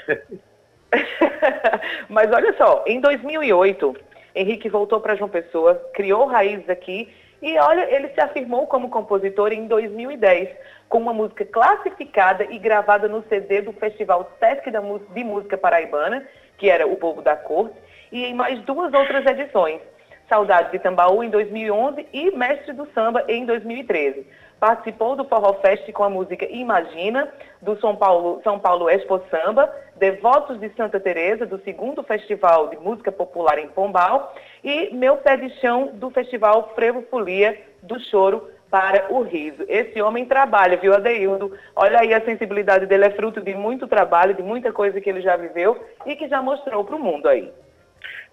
Mas 2.07 2.31
olha 2.31 2.53
só, 2.53 2.83
em 2.87 2.99
2008, 3.01 3.95
Henrique 4.35 4.69
voltou 4.69 5.01
para 5.01 5.15
João 5.15 5.29
Pessoa, 5.29 5.75
criou 5.93 6.25
raízes 6.25 6.69
aqui 6.69 7.09
e 7.41 7.57
olha, 7.59 7.93
ele 7.93 8.09
se 8.09 8.19
afirmou 8.19 8.65
como 8.67 8.89
compositor 8.89 9.51
em 9.51 9.67
2010, 9.67 10.49
com 10.89 10.97
uma 10.97 11.13
música 11.13 11.45
classificada 11.45 12.45
e 12.45 12.57
gravada 12.57 13.07
no 13.07 13.23
CD 13.29 13.61
do 13.61 13.73
Festival 13.73 14.31
Sesc 14.39 14.71
de 14.71 15.23
Música 15.23 15.57
Paraibana, 15.57 16.25
que 16.57 16.69
era 16.69 16.87
o 16.87 16.95
Povo 16.95 17.21
da 17.21 17.35
Corte, 17.35 17.75
e 18.11 18.25
em 18.25 18.33
mais 18.33 18.59
duas 18.61 18.93
outras 18.93 19.25
edições. 19.25 19.81
Saudade 20.27 20.71
de 20.71 20.79
Tambaú 20.79 21.23
em 21.23 21.29
2011 21.29 22.05
e 22.11 22.31
Mestre 22.31 22.73
do 22.73 22.87
Samba 22.93 23.23
em 23.27 23.45
2013. 23.45 24.25
Participou 24.59 25.15
do 25.15 25.23
Forró 25.23 25.53
Fest 25.61 25.89
com 25.91 26.03
a 26.03 26.09
música 26.09 26.45
Imagina, 26.45 27.31
do 27.61 27.79
São 27.79 27.95
Paulo, 27.95 28.41
São 28.43 28.59
Paulo 28.59 28.89
Expo 28.89 29.21
Samba, 29.29 29.71
Devotos 29.95 30.59
de 30.59 30.69
Santa 30.75 30.99
Teresa, 30.99 31.45
do 31.45 31.61
segundo 31.63 32.03
Festival 32.03 32.67
de 32.67 32.77
Música 32.77 33.11
Popular 33.11 33.59
em 33.59 33.67
Pombal, 33.69 34.33
e 34.67 34.93
Meu 34.93 35.15
Pé 35.15 35.37
de 35.37 35.49
Chão, 35.61 35.91
do 35.93 36.09
Festival 36.09 36.73
Frevo 36.75 37.01
Folia, 37.09 37.57
do 37.81 37.97
Choro 38.01 38.49
para 38.69 39.13
o 39.13 39.21
Riso. 39.21 39.63
Esse 39.69 40.01
homem 40.01 40.25
trabalha, 40.25 40.75
viu, 40.75 40.93
Adeildo? 40.93 41.57
Olha 41.73 42.01
aí, 42.01 42.13
a 42.13 42.19
sensibilidade 42.19 42.85
dele 42.85 43.05
é 43.05 43.11
fruto 43.11 43.39
de 43.39 43.55
muito 43.55 43.87
trabalho, 43.87 44.33
de 44.33 44.43
muita 44.43 44.73
coisa 44.73 44.99
que 44.99 45.09
ele 45.09 45.21
já 45.21 45.37
viveu 45.37 45.81
e 46.05 46.17
que 46.17 46.27
já 46.27 46.41
mostrou 46.41 46.83
para 46.83 46.97
o 46.97 46.99
mundo 46.99 47.29
aí. 47.29 47.49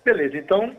Beleza, 0.04 0.36
então, 0.36 0.76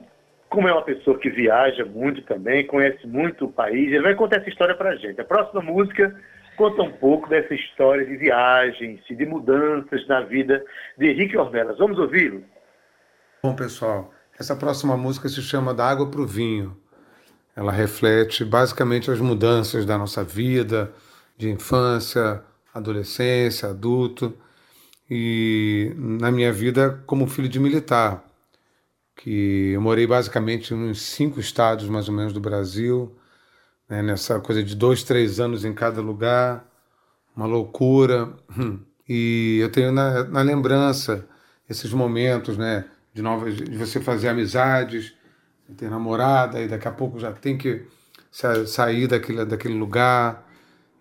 como 0.50 0.68
é 0.68 0.74
uma 0.74 0.82
pessoa 0.82 1.18
que 1.18 1.30
viaja 1.30 1.86
muito 1.86 2.22
também, 2.24 2.68
conhece 2.68 3.08
muito 3.08 3.46
o 3.46 3.52
país, 3.52 3.94
ele 3.94 4.04
vai 4.04 4.14
contar 4.14 4.42
essa 4.42 4.50
história 4.50 4.76
pra 4.76 4.98
gente. 4.98 5.22
A 5.22 5.26
próxima 5.26 5.62
música 5.62 6.14
conta 6.58 6.82
um 6.82 6.92
pouco 6.92 7.30
dessa 7.30 7.54
história 7.54 8.06
de 8.06 8.18
viagens 8.18 9.00
e 9.10 9.16
de 9.16 9.26
mudanças 9.26 10.06
na 10.06 10.20
vida 10.20 10.62
de 10.98 11.08
Henrique 11.08 11.38
Ornelas. 11.38 11.78
Vamos 11.78 11.98
ouvi-lo? 11.98 12.44
Bom, 13.42 13.56
pessoal, 13.56 14.12
essa 14.38 14.56
próxima 14.56 14.98
música 14.98 15.30
se 15.30 15.42
chama 15.42 15.74
Da 15.74 15.90
Água 15.90 16.08
para 16.08 16.22
o 16.22 16.28
Vinho. 16.28 16.76
Ela 17.56 17.72
reflete 17.72 18.44
basicamente 18.44 19.10
as 19.10 19.20
mudanças 19.20 19.86
da 19.86 19.98
nossa 19.98 20.24
vida, 20.24 20.94
de 21.38 21.50
infância, 21.50 22.44
adolescência, 22.74 23.70
adulto, 23.70 24.34
e 25.10 25.94
na 25.98 26.32
minha 26.32 26.52
vida 26.52 27.02
como 27.06 27.28
filho 27.28 27.48
de 27.48 27.60
militar, 27.60 28.26
que 29.16 29.72
eu 29.72 29.82
morei 29.82 30.06
basicamente 30.06 30.74
nos 30.74 31.02
cinco 31.02 31.40
estados 31.40 31.88
mais 31.88 32.10
ou 32.10 32.14
menos 32.14 32.34
do 32.34 32.42
Brasil, 32.42 33.16
né, 33.88 34.02
nessa 34.02 34.40
coisa 34.40 34.62
de 34.64 34.76
dois, 34.76 35.04
três 35.04 35.40
anos 35.40 35.64
em 35.64 35.74
cada 35.74 36.02
lugar, 36.02 36.66
uma 37.36 37.46
loucura. 37.46 38.34
E 39.08 39.60
eu 39.62 39.72
tenho 39.72 39.92
na, 39.92 40.24
na 40.24 40.42
lembrança 40.42 41.28
esses 41.70 41.94
momentos, 41.94 42.58
né, 42.58 42.86
de 43.16 43.24
novas, 43.24 43.56
de 43.58 43.78
você 43.78 44.02
fazer 44.02 44.30
amizades, 44.30 45.16
de 45.70 45.76
ter 45.76 45.92
namorada 45.92 46.62
e 46.62 46.70
daqui 46.70 46.90
a 46.90 46.94
pouco 46.94 47.20
já 47.20 47.34
tem 47.34 47.58
que 47.58 47.88
sa- 48.32 48.68
sair 48.68 49.08
daquele, 49.08 49.46
daquele 49.46 49.76
lugar. 49.76 50.46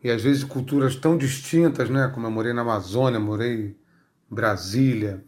E 0.03 0.11
às 0.11 0.23
vezes 0.23 0.45
culturas 0.45 0.97
tão 0.97 1.19
distintas, 1.19 1.91
né, 1.91 2.11
como 2.15 2.27
eu 2.27 2.33
morei 2.33 2.53
na 2.55 2.63
Amazônia, 2.63 3.21
morei 3.21 3.77
em 4.31 4.35
Brasília, 4.35 5.25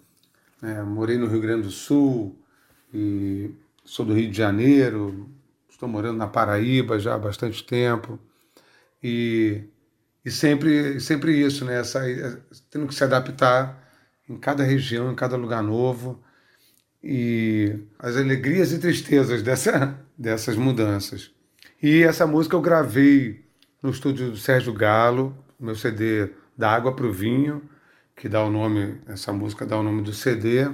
né, 0.63 0.83
morei 0.83 1.19
no 1.19 1.27
Rio 1.29 1.41
Grande 1.41 1.65
do 1.65 1.71
Sul 1.73 2.39
e 2.95 3.51
sou 3.85 4.07
do 4.07 4.15
Rio 4.15 4.31
de 4.31 4.37
Janeiro, 4.39 5.31
estou 5.71 5.89
morando 5.89 6.19
na 6.19 6.29
Paraíba 6.29 6.99
já 6.99 7.15
há 7.15 7.19
bastante 7.19 7.65
tempo. 7.65 8.19
E 9.03 9.65
E 10.25 10.31
sempre, 10.31 11.01
sempre 11.01 11.33
isso, 11.41 11.65
né? 11.65 11.81
Essa, 11.81 12.01
tendo 12.71 12.87
que 12.89 12.95
se 12.95 13.05
adaptar 13.05 13.83
em 14.29 14.39
cada 14.39 14.65
região, 14.65 15.13
em 15.13 15.17
cada 15.17 15.37
lugar 15.37 15.63
novo. 15.63 16.23
E 17.09 17.79
as 18.01 18.17
alegrias 18.17 18.73
e 18.73 18.79
tristezas 18.81 19.41
dessa, 19.41 19.97
dessas 20.19 20.57
mudanças. 20.57 21.31
E 21.81 22.03
essa 22.03 22.27
música 22.27 22.57
eu 22.57 22.61
gravei 22.61 23.45
no 23.81 23.91
estúdio 23.91 24.33
do 24.33 24.37
Sérgio 24.37 24.73
Galo, 24.73 25.33
meu 25.61 25.77
CD 25.77 26.31
Da 26.59 26.69
Água 26.69 26.97
para 26.97 27.07
o 27.07 27.13
Vinho, 27.13 27.63
que 28.17 28.29
dá 28.29 28.43
o 28.43 28.51
nome, 28.51 29.01
essa 29.07 29.33
música 29.33 29.65
dá 29.65 29.79
o 29.79 29.85
nome 29.85 30.03
do 30.03 30.13
CD. 30.13 30.69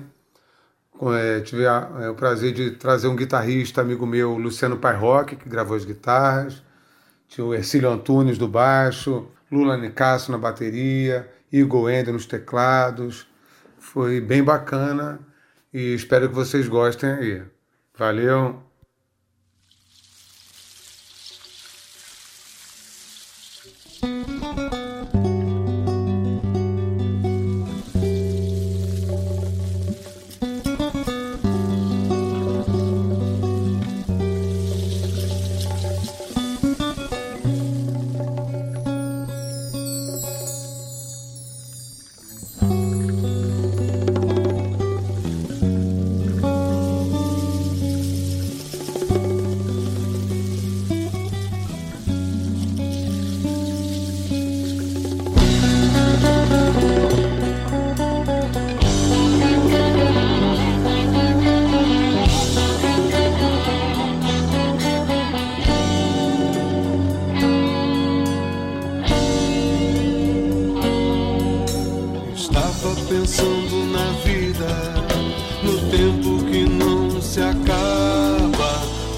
É, 1.02 1.40
tive 1.40 1.66
a, 1.66 1.90
é, 2.00 2.08
o 2.08 2.14
prazer 2.14 2.54
de 2.54 2.70
trazer 2.70 3.08
um 3.08 3.16
guitarrista 3.16 3.82
amigo 3.82 4.06
meu, 4.06 4.38
Luciano 4.38 4.80
Rock, 4.98 5.36
que 5.36 5.46
gravou 5.46 5.76
as 5.76 5.84
guitarras. 5.84 6.62
Tinha 7.28 7.44
o 7.44 7.52
Ercílio 7.52 7.90
Antunes 7.90 8.38
do 8.38 8.48
baixo, 8.48 9.28
Lula 9.50 9.76
Nicasso 9.76 10.32
na 10.32 10.38
bateria, 10.38 11.30
Igor 11.52 11.90
Ender 11.90 12.14
nos 12.14 12.24
teclados. 12.24 13.26
Foi 13.78 14.18
bem 14.18 14.42
bacana 14.42 15.20
e 15.72 15.94
espero 15.94 16.28
que 16.28 16.34
vocês 16.34 16.68
gostem 16.68 17.10
aí. 17.10 17.42
Valeu! 17.96 18.71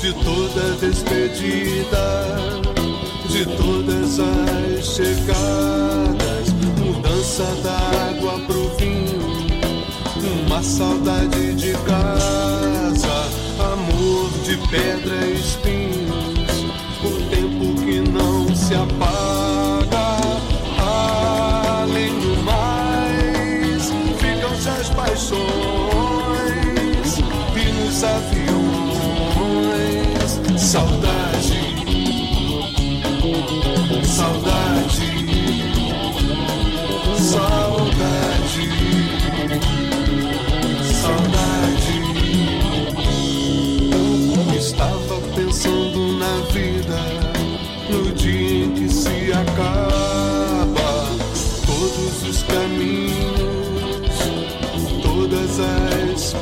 de 0.04 0.12
toda 0.22 0.76
despedida, 0.82 2.36
de 3.26 3.46
todas 3.56 4.20
as 4.20 4.84
chegadas, 4.84 6.52
mudança 6.78 7.44
da 7.62 8.10
água 8.10 8.38
pro 8.46 8.68
vinho, 8.76 9.18
uma 10.46 10.62
saudade 10.62 11.54
de 11.54 11.72
casa, 11.86 13.30
amor 13.58 14.30
de 14.44 14.58
pedra 14.68 15.24
e 15.24 15.40
espinhos, 15.40 16.66
o 17.02 17.30
tempo 17.30 17.74
que 17.82 18.00
não 18.00 18.54
se 18.54 18.74
apaga. 18.74 19.13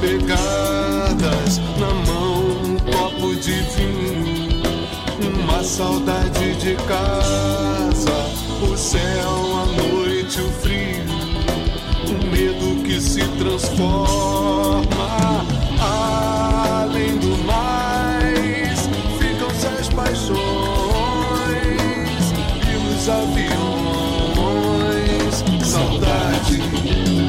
pegadas 0.03 1.61
na 1.79 1.95
mão, 2.11 2.43
um 2.65 2.77
copo 2.91 3.37
de 3.37 3.53
vinho, 3.53 4.61
uma 5.23 5.63
saudade 5.63 6.57
de 6.57 6.75
casa, 6.75 8.27
o 8.61 8.77
céu, 8.77 9.61
a 9.63 9.67
noite, 9.81 10.41
o 10.41 10.51
frio, 10.61 11.05
o 12.09 12.15
medo 12.33 12.83
que 12.83 13.01
se 13.01 13.23
transforma. 13.39 14.83
Além 15.81 17.17
do 17.19 17.39
mais, 17.45 18.89
ficam 19.21 19.51
se 19.51 19.69
as 19.69 19.89
paixões 19.89 20.41
e 22.69 22.75
os 22.93 23.09
aviões, 23.09 23.55
saudade. 25.65 27.22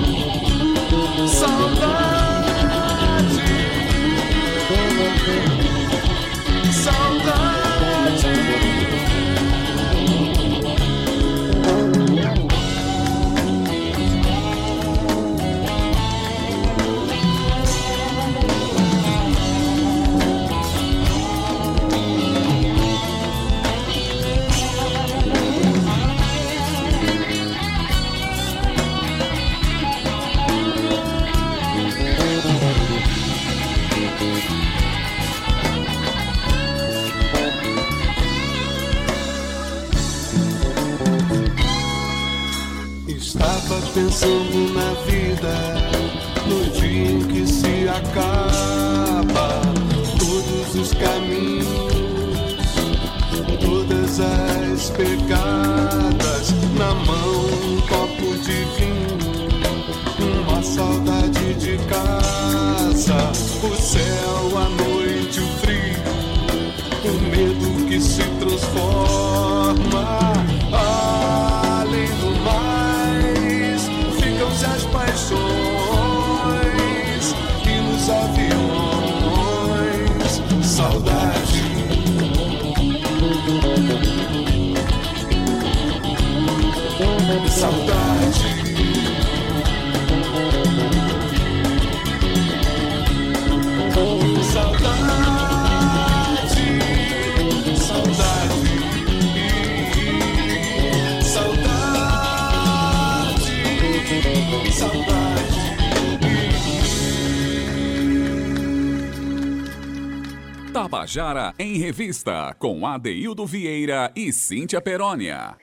Tabajara 111.03 111.53
em 111.59 111.77
Revista, 111.77 112.55
com 112.59 112.85
Adeildo 112.85 113.45
Vieira 113.45 114.11
e 114.15 114.33
Cíntia 114.33 114.81
Perónia. 114.81 115.62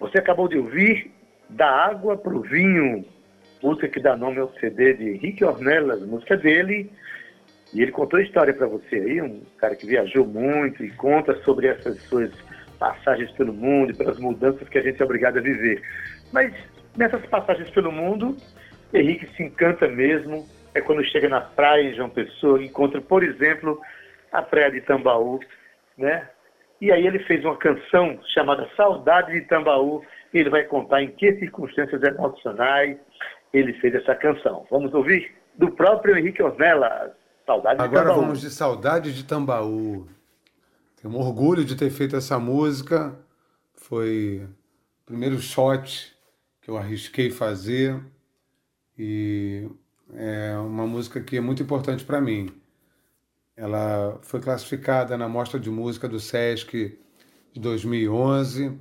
Você 0.00 0.18
acabou 0.18 0.48
de 0.48 0.56
ouvir 0.56 1.12
Da 1.48 1.70
Água 1.70 2.16
pro 2.16 2.40
Vinho, 2.40 3.04
música 3.62 3.86
que 3.86 4.00
dá 4.00 4.16
nome 4.16 4.38
ao 4.38 4.52
CD 4.54 4.94
de 4.94 5.10
Henrique 5.10 5.44
Ornelas, 5.44 6.00
música 6.00 6.36
dele. 6.36 6.90
E 7.74 7.82
ele 7.82 7.92
contou 7.92 8.18
a 8.18 8.22
história 8.22 8.52
para 8.52 8.66
você 8.66 8.96
aí, 8.96 9.22
um 9.22 9.42
cara 9.58 9.76
que 9.76 9.86
viajou 9.86 10.26
muito 10.26 10.82
e 10.82 10.90
conta 10.92 11.36
sobre 11.42 11.68
essas 11.68 12.00
suas 12.04 12.32
passagens 12.78 13.30
pelo 13.32 13.52
mundo 13.52 13.92
e 13.92 13.94
pelas 13.94 14.18
mudanças 14.18 14.68
que 14.68 14.78
a 14.78 14.82
gente 14.82 15.00
é 15.00 15.04
obrigado 15.04 15.38
a 15.38 15.42
viver. 15.42 15.82
Mas 16.32 16.52
nessas 16.96 17.24
passagens 17.26 17.68
pelo 17.70 17.92
mundo, 17.92 18.36
Henrique 18.92 19.28
se 19.36 19.42
encanta 19.42 19.86
mesmo. 19.86 20.48
É 20.74 20.80
quando 20.80 21.04
chega 21.04 21.28
na 21.28 21.40
praia 21.40 21.82
em 21.82 21.94
João 21.94 22.08
Pessoa, 22.08 22.62
encontra, 22.62 23.00
por 23.00 23.22
exemplo, 23.22 23.80
a 24.32 24.40
praia 24.40 24.70
de 24.70 24.80
Tambaú, 24.80 25.40
né? 25.98 26.26
E 26.80 26.90
aí 26.90 27.06
ele 27.06 27.18
fez 27.20 27.44
uma 27.44 27.56
canção 27.56 28.18
chamada 28.34 28.68
Saudade 28.76 29.32
de 29.32 29.42
Tambaú, 29.42 30.02
e 30.32 30.38
ele 30.38 30.50
vai 30.50 30.64
contar 30.64 31.02
em 31.02 31.10
que 31.10 31.38
circunstâncias 31.38 32.02
emocionais 32.02 32.96
ele 33.52 33.72
fez 33.74 33.94
essa 33.94 34.14
canção. 34.14 34.66
Vamos 34.70 34.94
ouvir 34.94 35.32
do 35.56 35.70
próprio 35.72 36.16
Henrique 36.16 36.42
Ornelas, 36.42 37.12
Saudade 37.44 37.78
de 37.78 37.84
Agora 37.84 38.06
Tambaú. 38.06 38.20
vamos 38.20 38.40
de 38.40 38.50
Saudade 38.50 39.14
de 39.14 39.24
Tambaú. 39.24 40.06
Tenho 41.00 41.14
um 41.14 41.18
orgulho 41.18 41.64
de 41.64 41.76
ter 41.76 41.90
feito 41.90 42.16
essa 42.16 42.38
música. 42.38 43.14
Foi 43.74 44.46
o 45.02 45.06
primeiro 45.06 45.38
shot 45.38 46.16
que 46.62 46.70
eu 46.70 46.76
arrisquei 46.76 47.30
fazer 47.30 47.98
e 48.98 49.68
é 50.14 50.56
uma 50.58 50.86
música 50.86 51.20
que 51.20 51.36
é 51.36 51.40
muito 51.40 51.62
importante 51.62 52.04
para 52.04 52.20
mim. 52.20 52.48
Ela 53.60 54.18
foi 54.22 54.40
classificada 54.40 55.18
na 55.18 55.28
Mostra 55.28 55.60
de 55.60 55.68
Música 55.68 56.08
do 56.08 56.18
SESC 56.18 56.98
de 57.52 57.60
2011 57.60 58.72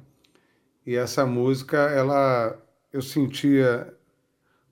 e 0.85 0.95
essa 0.95 1.25
música, 1.25 1.77
ela 1.77 2.57
eu 2.93 3.01
sentia 3.01 3.93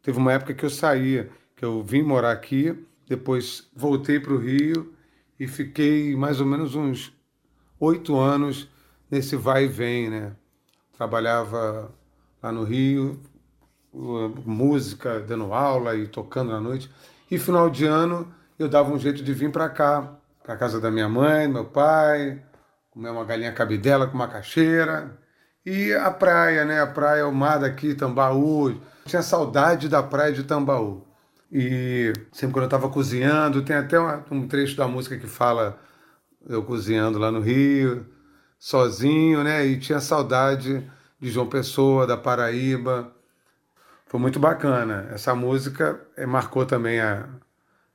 teve 0.01 0.17
uma 0.17 0.31
época 0.31 0.53
que 0.53 0.63
eu 0.63 0.69
saía, 0.69 1.29
que 1.57 1.65
eu 1.65 1.83
vim 1.83 2.03
morar 2.03 2.31
aqui, 2.31 2.87
depois 3.05 3.69
voltei 3.75 4.17
para 4.17 4.31
o 4.31 4.37
Rio 4.37 4.93
e 5.37 5.45
fiquei 5.45 6.15
mais 6.15 6.39
ou 6.39 6.45
menos 6.45 6.73
uns 6.73 7.13
oito 7.77 8.17
anos 8.17 8.69
nesse 9.11 9.35
vai 9.35 9.65
e 9.65 9.67
vem, 9.67 10.09
né? 10.09 10.33
Trabalhava 10.93 11.93
lá 12.41 12.49
no 12.49 12.63
Rio, 12.63 13.19
música, 13.91 15.19
dando 15.19 15.51
aula 15.53 15.97
e 15.97 16.07
tocando 16.07 16.53
na 16.53 16.61
noite. 16.61 16.89
E 17.29 17.37
final 17.37 17.69
de 17.69 17.83
ano 17.83 18.33
eu 18.57 18.67
dava 18.69 18.91
um 18.91 18.99
jeito 18.99 19.23
de 19.23 19.33
vir 19.33 19.51
para 19.51 19.69
cá, 19.69 20.15
para 20.43 20.55
casa 20.57 20.79
da 20.79 20.89
minha 20.89 21.07
mãe, 21.09 21.47
meu 21.47 21.65
pai, 21.65 22.41
comer 22.91 23.09
uma 23.09 23.25
galinha 23.25 23.51
cabidela 23.51 24.07
com 24.07 24.17
macaxeira. 24.17 25.17
E 25.65 25.93
a 25.93 26.09
praia, 26.11 26.63
né? 26.65 26.81
A 26.81 26.87
praia, 26.87 27.27
o 27.27 27.33
mar 27.33 27.59
daqui, 27.59 27.93
Tambaú. 27.93 28.79
Tinha 29.05 29.21
saudade 29.21 29.89
da 29.89 30.01
praia 30.01 30.31
de 30.31 30.43
Tambaú. 30.43 31.05
E 31.51 32.13
sempre 32.31 32.53
quando 32.53 32.63
eu 32.63 32.67
estava 32.67 32.89
cozinhando, 32.89 33.61
tem 33.61 33.75
até 33.75 33.99
uma- 33.99 34.23
um 34.31 34.47
trecho 34.47 34.75
da 34.77 34.87
música 34.87 35.17
que 35.17 35.27
fala 35.27 35.77
eu 36.47 36.63
cozinhando 36.63 37.19
lá 37.19 37.31
no 37.31 37.39
Rio, 37.41 38.05
sozinho, 38.59 39.43
né? 39.43 39.65
E 39.65 39.77
tinha 39.79 39.99
saudade 39.99 40.89
de 41.19 41.29
João 41.29 41.47
Pessoa, 41.47 42.07
da 42.07 42.17
Paraíba. 42.17 43.13
Foi 44.05 44.19
muito 44.19 44.39
bacana. 44.39 45.09
Essa 45.11 45.35
música 45.35 45.99
eh, 46.15 46.25
marcou 46.25 46.65
também 46.65 46.99
a. 47.01 47.27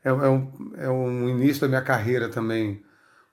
É, 0.04 0.08
é 0.08 0.12
um, 0.12 0.72
é 0.76 0.88
um 0.88 1.28
início 1.28 1.62
da 1.62 1.68
minha 1.68 1.82
carreira 1.82 2.28
também. 2.28 2.82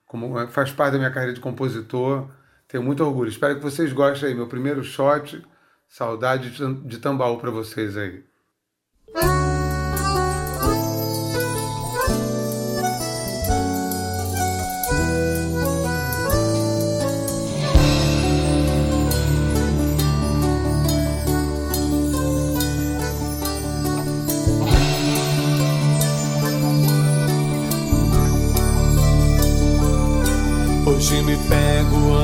Como, 0.06 0.38
é, 0.38 0.46
faz 0.46 0.70
parte 0.72 0.92
da 0.92 0.98
minha 0.98 1.10
carreira 1.10 1.34
de 1.34 1.40
compositor. 1.40 2.28
Tenho 2.68 2.82
muito 2.82 3.04
orgulho. 3.04 3.28
Espero 3.28 3.56
que 3.56 3.62
vocês 3.62 3.92
gostem 3.92 4.28
aí. 4.28 4.34
Meu 4.34 4.46
primeiro 4.46 4.82
shot. 4.82 5.44
Saudade 5.88 6.50
de, 6.50 6.74
de 6.86 6.98
Tambaú 6.98 7.38
para 7.38 7.50
vocês 7.50 7.96
aí. 7.96 8.24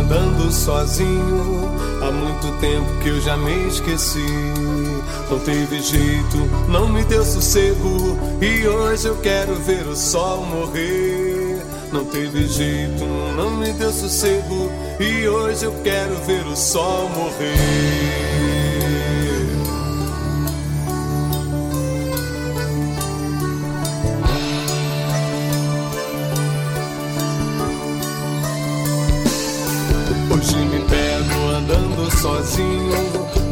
Andando 0.07 0.53
sozinho. 0.53 1.71
Há 2.01 2.11
muito 2.11 2.61
tempo 2.61 2.87
que 3.03 3.09
eu 3.09 3.21
já 3.21 3.37
me 3.37 3.66
esqueci. 3.66 4.25
Não 5.31 5.38
teve 5.40 5.81
jeito, 5.81 6.37
não 6.69 6.88
me 6.88 7.03
deu 7.05 7.25
sossego. 7.25 8.16
E 8.40 8.66
hoje 8.66 9.09
eu 9.09 9.16
quero 9.16 9.55
ver 9.57 9.87
o 9.87 9.97
sol 9.97 10.45
morrer. 10.47 11.61
Não 11.92 12.05
teve 12.05 12.47
jeito, 12.47 13.05
não 13.37 13.51
me 13.57 13.73
deu 13.73 13.92
sossego. 13.92 14.71
E 15.01 15.27
hoje 15.29 15.64
eu 15.64 15.73
quero 15.83 16.16
ver 16.25 16.47
o 16.47 16.57
sol 16.57 17.09
morrer. 17.11 18.36
Sozinho. 32.16 32.92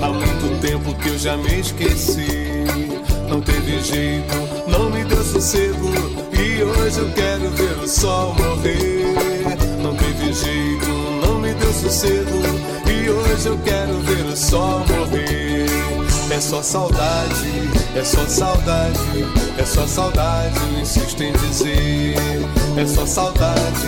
Há 0.03 0.09
muito 0.09 0.61
tempo 0.61 0.95
que 0.95 1.09
eu 1.09 1.19
já 1.19 1.37
me 1.37 1.61
esqueci. 1.61 2.65
Não 3.29 3.41
teve 3.41 3.81
jeito, 3.83 4.35
não 4.69 4.91
me 4.91 5.05
deu 5.05 5.23
sossego. 5.25 5.91
E 6.33 6.63
hoje 6.63 6.99
eu 6.99 7.11
quero 7.13 7.51
ver 7.51 7.79
o 7.83 7.89
sol 7.89 8.35
morrer. 8.35 9.15
Não 9.83 9.95
teve 9.97 10.33
jeito, 10.33 10.89
não 11.27 11.39
me 11.39 11.53
deu 11.55 11.73
sossego. 11.73 12.43
E 12.87 13.11
hoje 13.11 13.47
eu 13.49 13.59
quero 13.59 13.99
ver 14.01 14.25
o 14.27 14.37
sol 14.37 14.85
morrer. 14.89 15.24
É 16.35 16.41
só 16.41 16.61
saudade, 16.61 17.71
é 17.95 18.03
só 18.03 18.27
saudade, 18.27 19.25
é 19.57 19.65
só 19.65 19.87
saudade, 19.87 20.81
insisto 20.81 21.23
em 21.23 21.33
dizer. 21.33 22.17
É 22.77 22.85
só 22.85 23.07
saudade, 23.07 23.87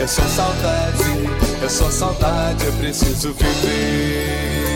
é 0.00 0.06
só 0.06 0.22
saudade, 0.22 1.28
é 1.60 1.68
só 1.68 1.90
saudade, 1.90 2.68
é 2.68 2.70
preciso 2.70 3.32
viver. 3.32 4.67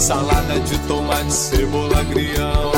Salada 0.00 0.58
de 0.60 0.78
tomate, 0.88 1.32
cebola, 1.32 2.00
agrião. 2.00 2.72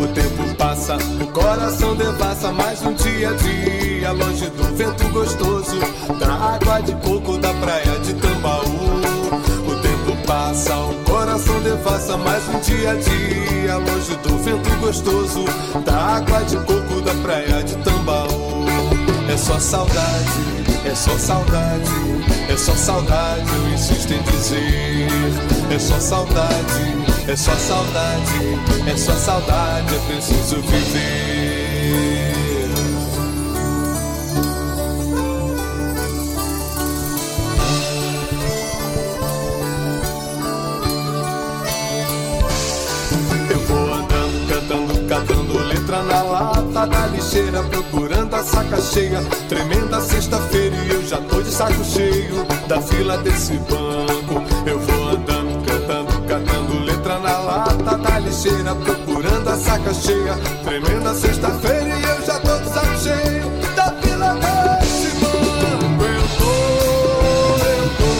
O 0.00 0.06
tempo 0.08 0.54
passa, 0.56 0.96
o 0.96 1.26
coração 1.28 1.94
devassa 1.94 2.50
mais 2.52 2.80
um 2.82 2.94
dia 2.94 3.30
a 3.30 3.32
dia, 3.34 4.12
longe 4.12 4.48
do 4.50 4.64
vento 4.74 5.06
gostoso, 5.10 5.78
da 6.18 6.32
água 6.32 6.80
de 6.80 6.94
coco 6.96 7.36
da 7.36 7.52
praia 7.54 7.98
de 8.00 8.14
Tambaú. 8.14 9.00
O 9.66 9.74
tempo 9.82 10.26
passa, 10.26 10.74
o 10.76 10.94
coração 11.04 11.60
devassa 11.60 12.16
mais 12.16 12.42
um 12.48 12.58
dia 12.60 12.92
a 12.92 12.94
dia, 12.94 13.76
longe 13.76 14.16
do 14.16 14.38
vento 14.38 14.80
gostoso, 14.80 15.44
da 15.84 16.16
água 16.16 16.40
de 16.44 16.56
coco 16.56 17.00
da 17.02 17.14
praia 17.22 17.62
de 17.62 17.76
Tambaú. 17.76 18.64
É 19.30 19.36
só 19.36 19.58
saudade, 19.58 20.86
é 20.86 20.94
só 20.94 21.16
saudade, 21.18 21.90
é 22.48 22.56
só 22.56 22.72
saudade, 22.74 23.48
eu 23.54 23.74
insisto 23.74 24.12
em 24.12 24.22
dizer. 24.22 25.53
É 25.70 25.78
só 25.78 25.98
saudade, 25.98 26.94
é 27.26 27.36
só 27.36 27.52
saudade, 27.56 28.90
é 28.90 28.96
só 28.96 29.12
saudade, 29.12 29.94
é 29.94 29.98
preciso 30.06 30.60
viver. 30.62 32.34
Catando 45.08 45.58
letra 45.68 46.02
na 46.02 46.22
lata 46.22 46.86
da 46.86 47.06
lixeira, 47.06 47.62
procurando 47.64 48.34
a 48.34 48.42
saca 48.42 48.80
cheia. 48.80 49.22
Tremenda 49.48 50.00
sexta-feira 50.00 50.74
e 50.76 50.90
eu 50.90 51.06
já 51.06 51.18
tô 51.20 51.40
de 51.40 51.50
saco 51.50 51.84
cheio 51.84 52.44
da 52.66 52.80
fila 52.80 53.18
desse 53.18 53.52
banco. 53.58 54.13
Procurando 58.84 59.48
a 59.48 59.56
saca 59.56 59.94
cheia. 59.94 60.34
Tremenda 60.64 61.14
sexta-feira 61.14 61.88
e 61.88 62.02
eu 62.02 62.26
já 62.26 62.40
tô 62.40 62.58
de 62.58 62.68
saco 62.68 62.98
cheio 62.98 63.44
da 63.76 63.92
fila 64.02 64.34
desse 64.34 65.08
banco. 65.20 66.04
Eu 66.04 66.22
tô, 66.38 66.50
eu 67.70 67.88
tô, 67.98 68.12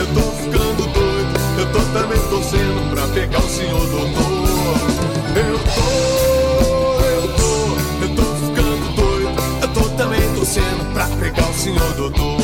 eu 0.00 0.06
tô 0.14 0.22
ficando 0.32 0.82
doido. 0.92 1.32
Eu 1.58 1.66
tô 1.72 1.80
também 1.92 2.20
torcendo 2.28 2.90
pra 2.90 3.06
pegar 3.08 3.38
o 3.38 3.48
senhor 3.48 3.86
doutor. 3.86 4.30
Eu 5.36 5.58
tô, 5.76 5.90
eu 7.04 7.22
tô, 7.36 7.52
eu 8.02 8.08
tô 8.16 8.24
ficando 8.46 8.84
doido. 8.96 9.38
Eu 9.62 9.68
tô 9.68 9.88
também 9.96 10.34
torcendo 10.34 10.92
pra 10.92 11.06
pegar 11.06 11.48
o 11.48 11.54
senhor 11.54 11.92
doutor. 11.94 12.40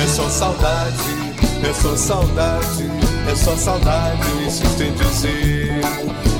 É 0.00 0.06
só 0.06 0.28
saudade, 0.28 1.42
é 1.68 1.72
só 1.72 1.96
saudade, 1.96 2.90
é 3.30 3.34
só 3.34 3.56
saudade, 3.56 4.20
eu 4.30 4.46
insisto 4.46 4.82
em 4.82 4.92
dizer. 4.92 5.63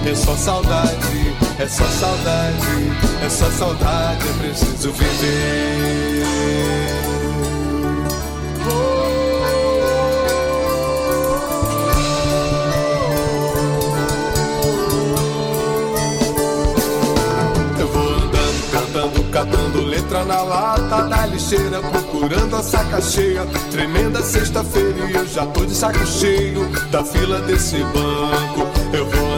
É 0.06 0.14
só 0.14 0.36
saudade, 0.36 1.34
é 1.58 1.66
só 1.66 1.84
saudade, 1.84 2.92
é 3.24 3.28
só 3.28 3.50
saudade, 3.50 4.28
é 4.28 4.32
preciso 4.42 4.92
viver. 4.92 6.24
Eu 17.80 17.88
vou 17.88 18.14
andando, 18.14 18.70
cantando, 18.70 19.24
catando 19.30 19.82
letra 19.86 20.24
na 20.24 20.42
lata 20.42 21.02
da 21.08 21.26
lixeira, 21.26 21.80
procurando 21.80 22.56
a 22.56 22.62
saca 22.62 23.00
cheia. 23.00 23.46
Tremenda 23.70 24.22
sexta-feira 24.22 25.10
e 25.10 25.14
eu 25.14 25.26
já 25.26 25.46
tô 25.46 25.64
de 25.64 25.74
saco 25.74 26.06
cheio 26.06 26.68
da 26.90 27.02
fila 27.02 27.40
desse 27.40 27.78
banco. 27.78 28.68
Eu 28.92 29.06
vou 29.06 29.33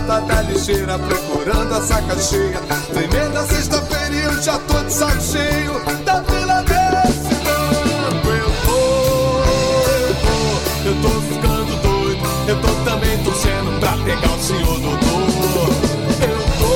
lata 0.00 0.20
da 0.26 0.42
lixeira, 0.42 0.98
procurando 0.98 1.74
a 1.74 1.80
saca 1.80 2.18
cheia. 2.18 2.60
Tremenda 2.92 3.46
sexta-feira 3.46 4.14
e 4.14 4.22
eu 4.24 4.42
já 4.42 4.58
tô 4.58 4.82
de 4.82 4.92
saco 4.92 5.20
cheio 5.20 5.72
da 6.04 6.22
fila 6.24 6.62
desse 6.62 7.34
banco. 7.44 8.28
Eu 8.28 8.50
tô, 8.64 8.80
eu 9.98 10.14
tô, 10.22 10.88
eu 10.88 10.94
tô 11.02 11.10
ficando 11.22 11.76
doido. 11.82 12.22
Eu 12.48 12.60
tô 12.60 12.68
também 12.84 13.18
torcendo 13.24 13.80
pra 13.80 13.92
pegar 14.04 14.32
o 14.32 14.40
senhor 14.40 14.80
doutor. 14.80 15.70
Eu 16.22 16.38
tô, 16.58 16.74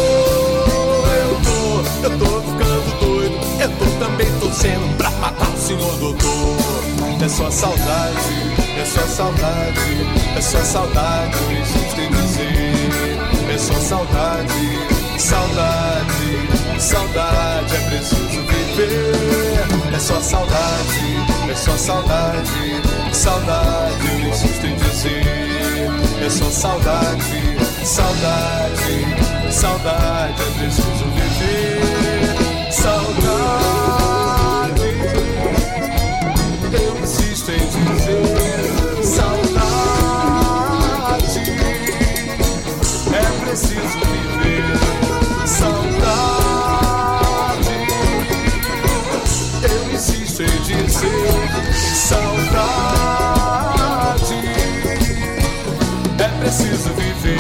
eu 1.14 1.32
tô, 1.44 1.58
eu 2.04 2.18
tô 2.18 2.40
ficando 2.42 2.88
doido. 3.00 3.37
Eu 3.60 3.70
tô 3.70 3.84
também 4.04 4.30
torcendo 4.40 4.96
pra 4.96 5.10
matar 5.10 5.48
o 5.48 5.58
senhor 5.58 5.96
doutor. 5.98 6.54
É 7.22 7.28
só 7.28 7.50
saudade, 7.50 8.18
é 8.78 8.84
só 8.84 9.00
saudade, 9.06 9.80
é 10.37 10.40
só 10.42 10.58
saudade, 10.62 11.34
eu 11.42 11.52
insisto 11.52 11.98
em 11.98 12.10
dizer. 12.10 13.13
Só 13.64 13.72
saudade, 13.81 15.18
saudade, 15.18 16.79
saudade, 16.79 17.74
é 17.74 17.81
preciso 17.88 18.42
viver. 18.42 19.94
É 19.94 19.98
só 19.98 20.20
saudade, 20.20 21.50
é 21.50 21.55
só 21.55 21.72
saudade, 21.74 22.83
saudade, 23.11 24.07
eu 24.07 24.29
insisto 24.29 24.66
em 24.66 24.77
dizer. 24.77 25.88
É 26.22 26.29
só 26.29 26.50
saudade, 26.50 27.57
saudade, 27.87 29.50
saudade, 29.50 30.42
é 30.42 30.59
preciso 30.59 31.05
viver. 31.14 32.70
Saudade. 32.70 33.84
Saudade. 52.04 53.94
É 56.22 56.28
preciso 56.40 56.90
viver. 56.90 57.38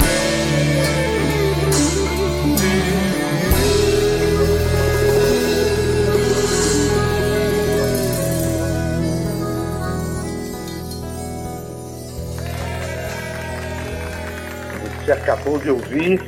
Você 15.04 15.12
acabou 15.12 15.58
de 15.58 15.70
ouvir 15.70 16.22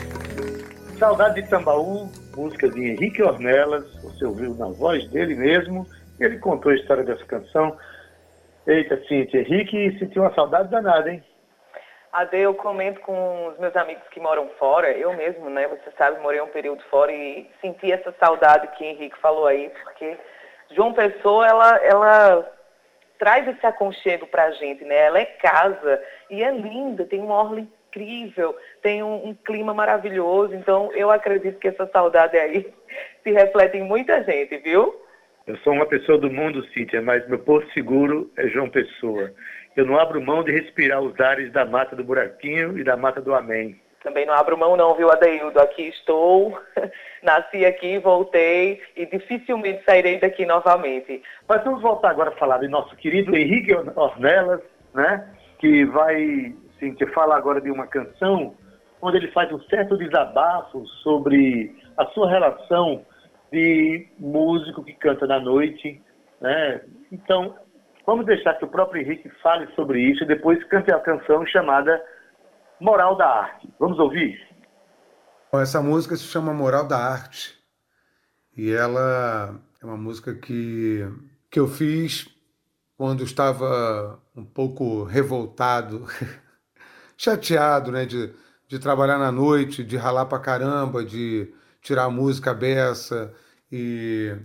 Saudade 0.98 1.42
de 1.42 1.48
Tambaú, 1.48 2.10
música 2.36 2.68
de 2.68 2.80
Henrique 2.80 3.22
Ornelas. 3.22 3.84
Você 4.02 4.24
ouviu 4.26 4.54
na 4.54 4.66
voz 4.66 5.08
dele 5.08 5.34
mesmo. 5.34 5.86
Ele 6.18 6.38
contou 6.38 6.72
a 6.72 6.74
história 6.74 7.04
dessa 7.04 7.24
canção. 7.24 7.76
Eita, 8.66 9.00
Cintia, 9.06 9.42
Henrique 9.42 9.96
sentiu 9.98 10.22
uma 10.22 10.34
saudade 10.34 10.68
danada, 10.68 11.08
hein? 11.08 11.22
Ade, 12.12 12.38
eu 12.38 12.52
comento 12.54 13.00
com 13.00 13.48
os 13.48 13.58
meus 13.58 13.76
amigos 13.76 14.02
que 14.10 14.18
moram 14.18 14.48
fora, 14.58 14.90
eu 14.90 15.12
mesmo, 15.12 15.48
né? 15.48 15.68
Você 15.68 15.92
sabe, 15.96 16.20
morei 16.20 16.40
um 16.40 16.48
período 16.48 16.82
fora 16.90 17.12
e 17.12 17.48
senti 17.60 17.92
essa 17.92 18.12
saudade 18.18 18.66
que 18.76 18.84
Henrique 18.84 19.18
falou 19.20 19.46
aí, 19.46 19.70
porque 19.84 20.16
João 20.72 20.92
Pessoa, 20.92 21.46
ela, 21.46 21.76
ela 21.76 22.52
traz 23.20 23.46
esse 23.46 23.64
aconchego 23.64 24.26
pra 24.26 24.50
gente, 24.52 24.84
né? 24.84 24.96
Ela 24.96 25.20
é 25.20 25.26
casa 25.26 26.02
e 26.28 26.42
é 26.42 26.50
linda, 26.50 27.04
tem 27.04 27.20
uma 27.20 27.34
orla 27.34 27.60
incrível, 27.60 28.56
tem 28.82 29.00
um, 29.02 29.28
um 29.28 29.34
clima 29.34 29.72
maravilhoso, 29.72 30.54
então 30.54 30.90
eu 30.92 31.10
acredito 31.10 31.60
que 31.60 31.68
essa 31.68 31.86
saudade 31.92 32.36
aí 32.36 32.66
se 33.22 33.30
reflete 33.30 33.76
em 33.76 33.84
muita 33.84 34.24
gente, 34.24 34.56
viu? 34.56 35.05
Eu 35.46 35.56
sou 35.58 35.74
uma 35.74 35.86
pessoa 35.86 36.18
do 36.18 36.28
mundo, 36.28 36.66
Cíntia, 36.74 37.00
mas 37.00 37.26
meu 37.28 37.38
porto 37.38 37.72
seguro 37.72 38.28
é 38.36 38.48
João 38.48 38.68
Pessoa. 38.68 39.30
Eu 39.76 39.86
não 39.86 39.96
abro 39.96 40.20
mão 40.20 40.42
de 40.42 40.50
respirar 40.50 41.00
os 41.00 41.18
ares 41.20 41.52
da 41.52 41.64
Mata 41.64 41.94
do 41.94 42.02
Buraquinho 42.02 42.76
e 42.76 42.82
da 42.82 42.96
Mata 42.96 43.20
do 43.20 43.32
Amém. 43.32 43.80
Também 44.02 44.26
não 44.26 44.34
abro 44.34 44.58
mão 44.58 44.76
não, 44.76 44.96
viu, 44.96 45.08
Adeildo? 45.08 45.60
Aqui 45.60 45.82
estou, 45.82 46.58
nasci 47.22 47.64
aqui, 47.64 47.96
voltei 47.98 48.82
e 48.96 49.06
dificilmente 49.06 49.84
sairei 49.84 50.18
daqui 50.18 50.44
novamente. 50.44 51.22
Mas 51.48 51.62
vamos 51.62 51.80
voltar 51.80 52.10
agora 52.10 52.30
a 52.30 52.38
falar 52.38 52.58
de 52.58 52.66
nosso 52.66 52.96
querido 52.96 53.36
Henrique 53.36 53.72
Ornelas, 53.94 54.62
né? 54.92 55.32
Que 55.60 55.84
vai, 55.84 56.56
Cíntia, 56.80 57.06
fala 57.12 57.36
agora 57.36 57.60
de 57.60 57.70
uma 57.70 57.86
canção 57.86 58.56
onde 59.00 59.18
ele 59.18 59.30
faz 59.30 59.52
um 59.52 59.60
certo 59.60 59.96
desabafo 59.96 60.84
sobre 61.04 61.72
a 61.96 62.04
sua 62.06 62.28
relação 62.28 63.06
de 63.52 64.06
músico 64.18 64.84
que 64.84 64.92
canta 64.94 65.26
na 65.26 65.40
noite, 65.40 66.02
né? 66.40 66.80
Então, 67.10 67.54
vamos 68.04 68.26
deixar 68.26 68.54
que 68.54 68.64
o 68.64 68.68
próprio 68.68 69.02
Henrique 69.02 69.28
fale 69.42 69.66
sobre 69.74 70.00
isso 70.00 70.24
e 70.24 70.26
depois 70.26 70.62
cante 70.64 70.90
a 70.92 71.00
canção 71.00 71.46
chamada 71.46 72.02
Moral 72.80 73.16
da 73.16 73.26
Arte. 73.26 73.68
Vamos 73.78 73.98
ouvir? 73.98 74.38
Essa 75.52 75.80
música 75.80 76.16
se 76.16 76.24
chama 76.24 76.52
Moral 76.52 76.86
da 76.86 76.98
Arte 76.98 77.54
e 78.56 78.70
ela 78.72 79.58
é 79.82 79.84
uma 79.86 79.96
música 79.96 80.34
que, 80.34 81.06
que 81.50 81.58
eu 81.58 81.66
fiz 81.66 82.28
quando 82.96 83.22
estava 83.22 84.18
um 84.34 84.44
pouco 84.44 85.04
revoltado, 85.04 86.06
chateado, 87.16 87.92
né, 87.92 88.04
de, 88.04 88.34
de 88.68 88.78
trabalhar 88.78 89.18
na 89.18 89.30
noite, 89.30 89.84
de 89.84 89.96
ralar 89.96 90.26
pra 90.26 90.38
caramba, 90.38 91.04
de 91.04 91.52
tirar 91.86 92.04
a 92.06 92.10
música 92.10 92.52
beça 92.52 93.32
e 93.70 94.36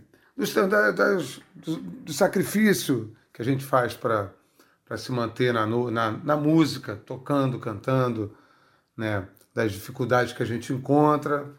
da- 0.70 0.92
das- 0.92 1.42
do, 1.56 1.78
do 1.78 2.14
sacrifício 2.14 3.16
que 3.34 3.42
a 3.42 3.46
gente 3.46 3.66
faz 3.66 3.96
para 3.96 4.32
se 4.98 5.12
manter 5.12 5.52
na, 5.54 5.66
na, 5.66 6.12
na 6.12 6.38
música, 6.38 6.96
tocando, 6.96 7.60
cantando, 7.60 8.38
né, 8.98 9.28
das 9.54 9.72
dificuldades 9.72 10.34
que 10.34 10.44
a 10.44 10.46
gente 10.46 10.74
encontra, 10.74 11.50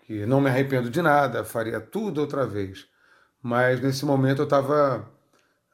que 0.00 0.26
não 0.26 0.40
me 0.40 0.50
arrependo 0.50 0.90
de 0.90 1.00
nada, 1.02 1.44
faria 1.44 1.80
tudo 1.80 2.20
outra 2.20 2.46
vez. 2.46 2.86
Mas 3.42 3.80
nesse 3.80 4.04
momento 4.04 4.40
eu 4.42 4.44
estava 4.44 5.08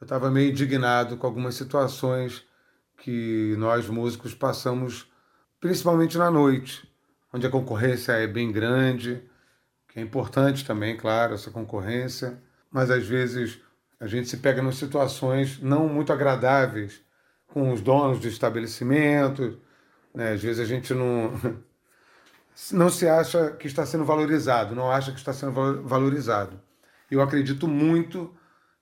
eu 0.01 0.05
estava 0.05 0.31
meio 0.31 0.51
indignado 0.51 1.17
com 1.17 1.27
algumas 1.27 1.55
situações 1.55 2.45
que 2.97 3.55
nós 3.57 3.87
músicos 3.89 4.33
passamos, 4.35 5.11
principalmente 5.59 6.17
na 6.17 6.31
noite, 6.31 6.89
onde 7.37 7.47
a 7.47 7.51
concorrência 7.51 8.13
é 8.13 8.27
bem 8.27 8.51
grande, 8.51 9.23
que 9.87 9.99
é 9.99 10.03
importante 10.03 10.65
também, 10.65 10.97
claro, 10.97 11.35
essa 11.35 11.51
concorrência, 11.51 12.41
mas 12.71 12.91
às 12.91 13.07
vezes 13.07 13.59
a 13.99 14.07
gente 14.07 14.27
se 14.29 14.37
pega 14.37 14.61
em 14.61 14.71
situações 14.71 15.59
não 15.61 15.87
muito 15.89 16.13
agradáveis 16.13 17.01
com 17.47 17.71
os 17.71 17.81
donos 17.81 18.19
de 18.19 18.27
estabelecimentos, 18.29 19.57
né? 20.13 20.33
às 20.33 20.41
vezes 20.41 20.59
a 20.61 20.65
gente 20.65 20.93
não, 20.93 21.31
não 22.71 22.89
se 22.89 23.07
acha 23.07 23.51
que 23.51 23.67
está 23.67 23.85
sendo 23.85 24.05
valorizado, 24.05 24.75
não 24.75 24.91
acha 24.91 25.11
que 25.11 25.19
está 25.19 25.33
sendo 25.33 25.51
val- 25.53 25.83
valorizado. 25.83 26.59
Eu 27.09 27.21
acredito 27.21 27.67
muito 27.67 28.35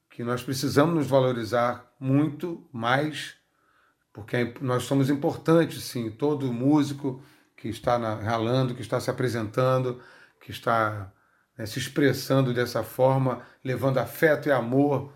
que 0.10 0.24
nós 0.24 0.44
precisamos 0.44 0.96
nos 0.96 1.08
valorizar 1.08 1.92
muito 2.00 2.66
mais, 2.72 3.36
porque 4.14 4.38
é- 4.38 4.54
nós 4.62 4.84
somos 4.84 5.10
importantes, 5.10 5.84
sim. 5.84 6.12
Todo 6.12 6.52
músico 6.54 7.22
que 7.66 7.70
está 7.70 7.98
na, 7.98 8.14
ralando, 8.14 8.76
que 8.76 8.82
está 8.84 9.00
se 9.00 9.10
apresentando, 9.10 10.00
que 10.40 10.52
está 10.52 11.12
né, 11.58 11.66
se 11.66 11.80
expressando 11.80 12.54
dessa 12.54 12.84
forma, 12.84 13.42
levando 13.64 13.98
afeto 13.98 14.48
e 14.48 14.52
amor 14.52 15.12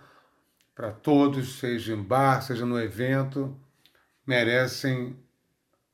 para 0.74 0.92
todos, 0.92 1.60
seja 1.60 1.94
em 1.94 2.02
bar, 2.02 2.42
seja 2.42 2.66
no 2.66 2.82
evento, 2.82 3.56
merecem 4.26 5.16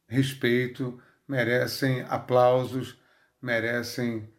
respeito, 0.08 0.98
merecem 1.28 2.06
aplausos, 2.08 2.98
merecem 3.42 4.30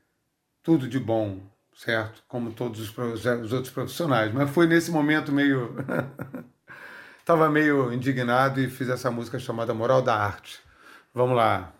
tudo 0.62 0.88
de 0.88 0.98
bom, 0.98 1.42
certo? 1.74 2.24
Como 2.26 2.50
todos 2.50 2.80
os, 2.80 2.96
os 2.96 3.52
outros 3.52 3.74
profissionais. 3.74 4.32
Mas 4.32 4.48
foi 4.48 4.66
nesse 4.66 4.90
momento 4.90 5.30
meio. 5.30 5.76
Estava 7.20 7.50
meio 7.50 7.92
indignado 7.92 8.58
e 8.58 8.70
fiz 8.70 8.88
essa 8.88 9.10
música 9.10 9.38
chamada 9.38 9.74
Moral 9.74 10.00
da 10.00 10.16
Arte. 10.16 10.60
Vamos 11.12 11.36
lá. 11.36 11.75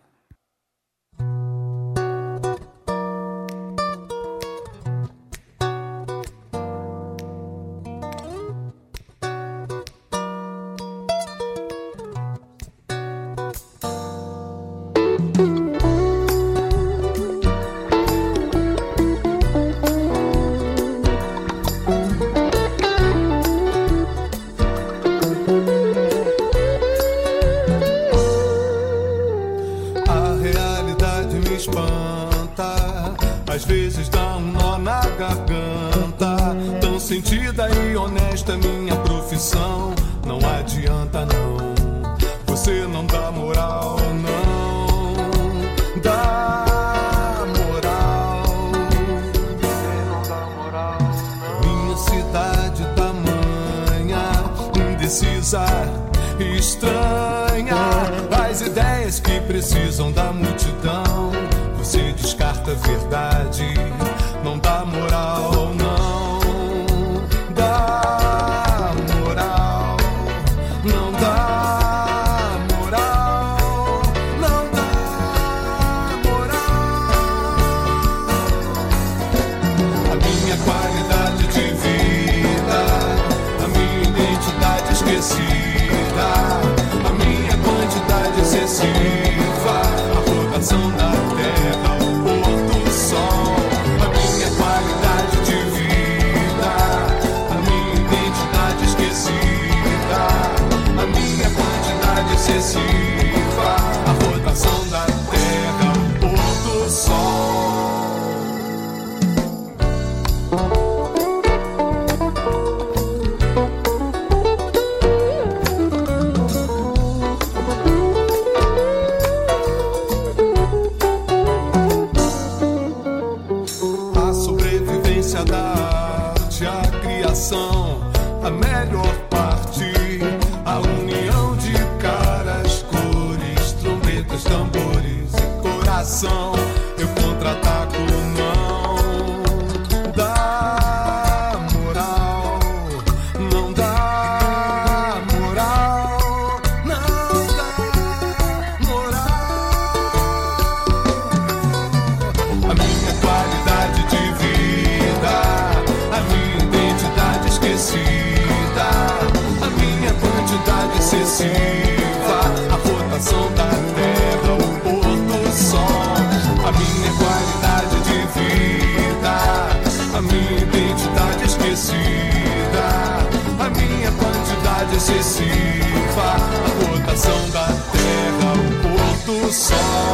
Cíntia 179.56 180.05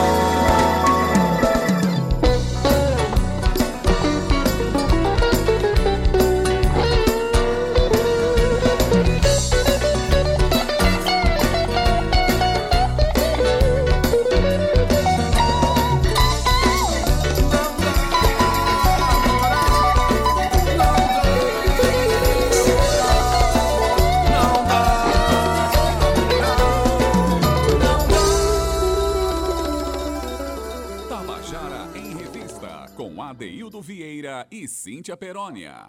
Perônia. 35.43 35.89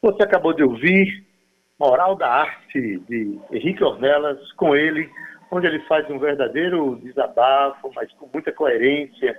Você 0.00 0.22
acabou 0.22 0.52
de 0.52 0.62
ouvir 0.62 1.26
Moral 1.78 2.14
da 2.14 2.28
Arte, 2.28 2.98
de 3.00 3.38
Henrique 3.50 3.82
Ornelas, 3.82 4.52
com 4.52 4.76
ele, 4.76 5.10
onde 5.50 5.66
ele 5.66 5.80
faz 5.80 6.08
um 6.08 6.18
verdadeiro 6.18 7.00
desabafo, 7.02 7.90
mas 7.94 8.10
com 8.12 8.28
muita 8.32 8.52
coerência, 8.52 9.38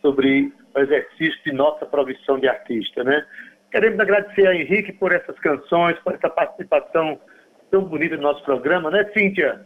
sobre 0.00 0.52
o 0.74 0.78
exercício 0.78 1.42
de 1.44 1.52
nossa 1.52 1.84
profissão 1.86 2.38
de 2.38 2.48
artista, 2.48 3.02
né? 3.02 3.26
Queremos 3.70 3.98
agradecer 3.98 4.46
a 4.46 4.54
Henrique 4.54 4.92
por 4.92 5.12
essas 5.12 5.38
canções, 5.40 5.98
por 6.00 6.14
essa 6.14 6.30
participação 6.30 7.18
tão 7.70 7.82
bonita 7.84 8.16
no 8.16 8.22
nosso 8.22 8.44
programa, 8.44 8.90
né, 8.90 9.04
Cíntia? 9.12 9.64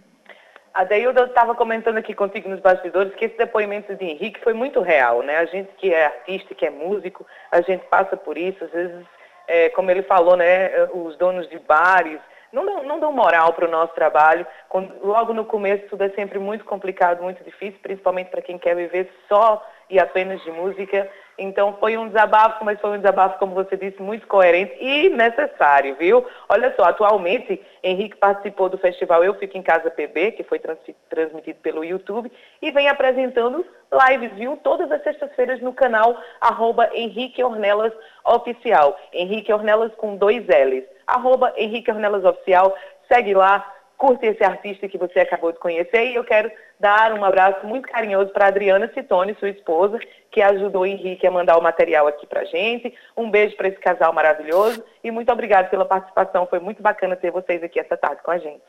A 0.78 0.84
Deilda 0.84 1.24
estava 1.24 1.56
comentando 1.56 1.96
aqui 1.96 2.14
contigo 2.14 2.48
nos 2.48 2.60
bastidores 2.60 3.12
que 3.16 3.24
esse 3.24 3.36
depoimento 3.36 3.96
de 3.96 4.04
Henrique 4.04 4.40
foi 4.44 4.52
muito 4.52 4.80
real, 4.80 5.24
né? 5.24 5.38
A 5.38 5.44
gente 5.44 5.68
que 5.76 5.92
é 5.92 6.04
artista, 6.04 6.54
que 6.54 6.64
é 6.64 6.70
músico, 6.70 7.26
a 7.50 7.60
gente 7.62 7.84
passa 7.86 8.16
por 8.16 8.38
isso, 8.38 8.62
às 8.62 8.70
vezes, 8.70 9.04
é, 9.48 9.70
como 9.70 9.90
ele 9.90 10.04
falou, 10.04 10.36
né, 10.36 10.70
os 10.94 11.16
donos 11.16 11.48
de 11.48 11.58
bares 11.58 12.20
não 12.52 12.64
dão, 12.64 12.82
não 12.84 13.00
dão 13.00 13.12
moral 13.12 13.54
para 13.54 13.66
o 13.66 13.70
nosso 13.70 13.92
trabalho. 13.92 14.46
Quando, 14.68 15.04
logo 15.04 15.34
no 15.34 15.44
começo 15.44 15.84
tudo 15.88 16.04
é 16.04 16.10
sempre 16.10 16.38
muito 16.38 16.64
complicado, 16.64 17.24
muito 17.24 17.42
difícil, 17.42 17.80
principalmente 17.82 18.30
para 18.30 18.40
quem 18.40 18.56
quer 18.56 18.76
viver 18.76 19.12
só 19.28 19.60
e 19.90 19.98
apenas 19.98 20.40
de 20.44 20.52
música. 20.52 21.10
Então 21.38 21.76
foi 21.78 21.96
um 21.96 22.08
desabafo, 22.08 22.64
mas 22.64 22.80
foi 22.80 22.90
um 22.90 22.96
desabafo, 22.96 23.38
como 23.38 23.54
você 23.54 23.76
disse, 23.76 24.02
muito 24.02 24.26
coerente 24.26 24.76
e 24.80 25.08
necessário, 25.08 25.94
viu? 25.94 26.26
Olha 26.48 26.74
só, 26.74 26.84
atualmente 26.84 27.62
Henrique 27.82 28.16
participou 28.16 28.68
do 28.68 28.76
festival 28.76 29.22
Eu 29.22 29.34
Fico 29.34 29.56
em 29.56 29.62
Casa 29.62 29.88
PB, 29.88 30.32
que 30.32 30.42
foi 30.42 30.58
trans 30.58 30.78
transmitido 31.08 31.60
pelo 31.60 31.84
YouTube, 31.84 32.30
e 32.60 32.70
vem 32.72 32.88
apresentando 32.88 33.64
lives, 34.10 34.32
viu? 34.32 34.56
Todas 34.56 34.90
as 34.90 35.02
sextas-feiras 35.04 35.60
no 35.60 35.72
canal 35.72 36.16
arroba 36.40 36.90
Henrique 36.92 37.42
Ornelas 37.44 37.92
Oficial. 38.24 38.98
Henrique 39.12 39.52
Ornelas 39.52 39.94
com 39.94 40.16
dois 40.16 40.44
L's. 40.46 40.84
Arroba 41.06 41.52
Henrique 41.56 41.90
Ornelas 41.90 42.24
Oficial. 42.24 42.76
Segue 43.06 43.32
lá, 43.32 43.64
curte 43.96 44.26
esse 44.26 44.42
artista 44.42 44.88
que 44.88 44.98
você 44.98 45.20
acabou 45.20 45.52
de 45.52 45.58
conhecer. 45.58 46.06
E 46.06 46.16
eu 46.16 46.24
quero 46.24 46.50
dar 46.80 47.12
um 47.12 47.24
abraço 47.24 47.66
muito 47.66 47.88
carinhoso 47.88 48.30
para 48.32 48.46
Adriana 48.46 48.90
Citone, 48.94 49.36
sua 49.38 49.50
esposa, 49.50 49.98
que 50.30 50.40
ajudou 50.40 50.82
o 50.82 50.86
Henrique 50.86 51.26
a 51.26 51.30
mandar 51.30 51.58
o 51.58 51.62
material 51.62 52.06
aqui 52.06 52.26
para 52.26 52.44
gente. 52.44 52.94
Um 53.16 53.30
beijo 53.30 53.56
para 53.56 53.68
esse 53.68 53.78
casal 53.78 54.12
maravilhoso 54.12 54.84
e 55.02 55.10
muito 55.10 55.32
obrigado 55.32 55.70
pela 55.70 55.84
participação. 55.84 56.46
Foi 56.46 56.60
muito 56.60 56.82
bacana 56.82 57.16
ter 57.16 57.30
vocês 57.30 57.62
aqui 57.62 57.80
essa 57.80 57.96
tarde 57.96 58.22
com 58.22 58.30
a 58.30 58.38
gente. 58.38 58.62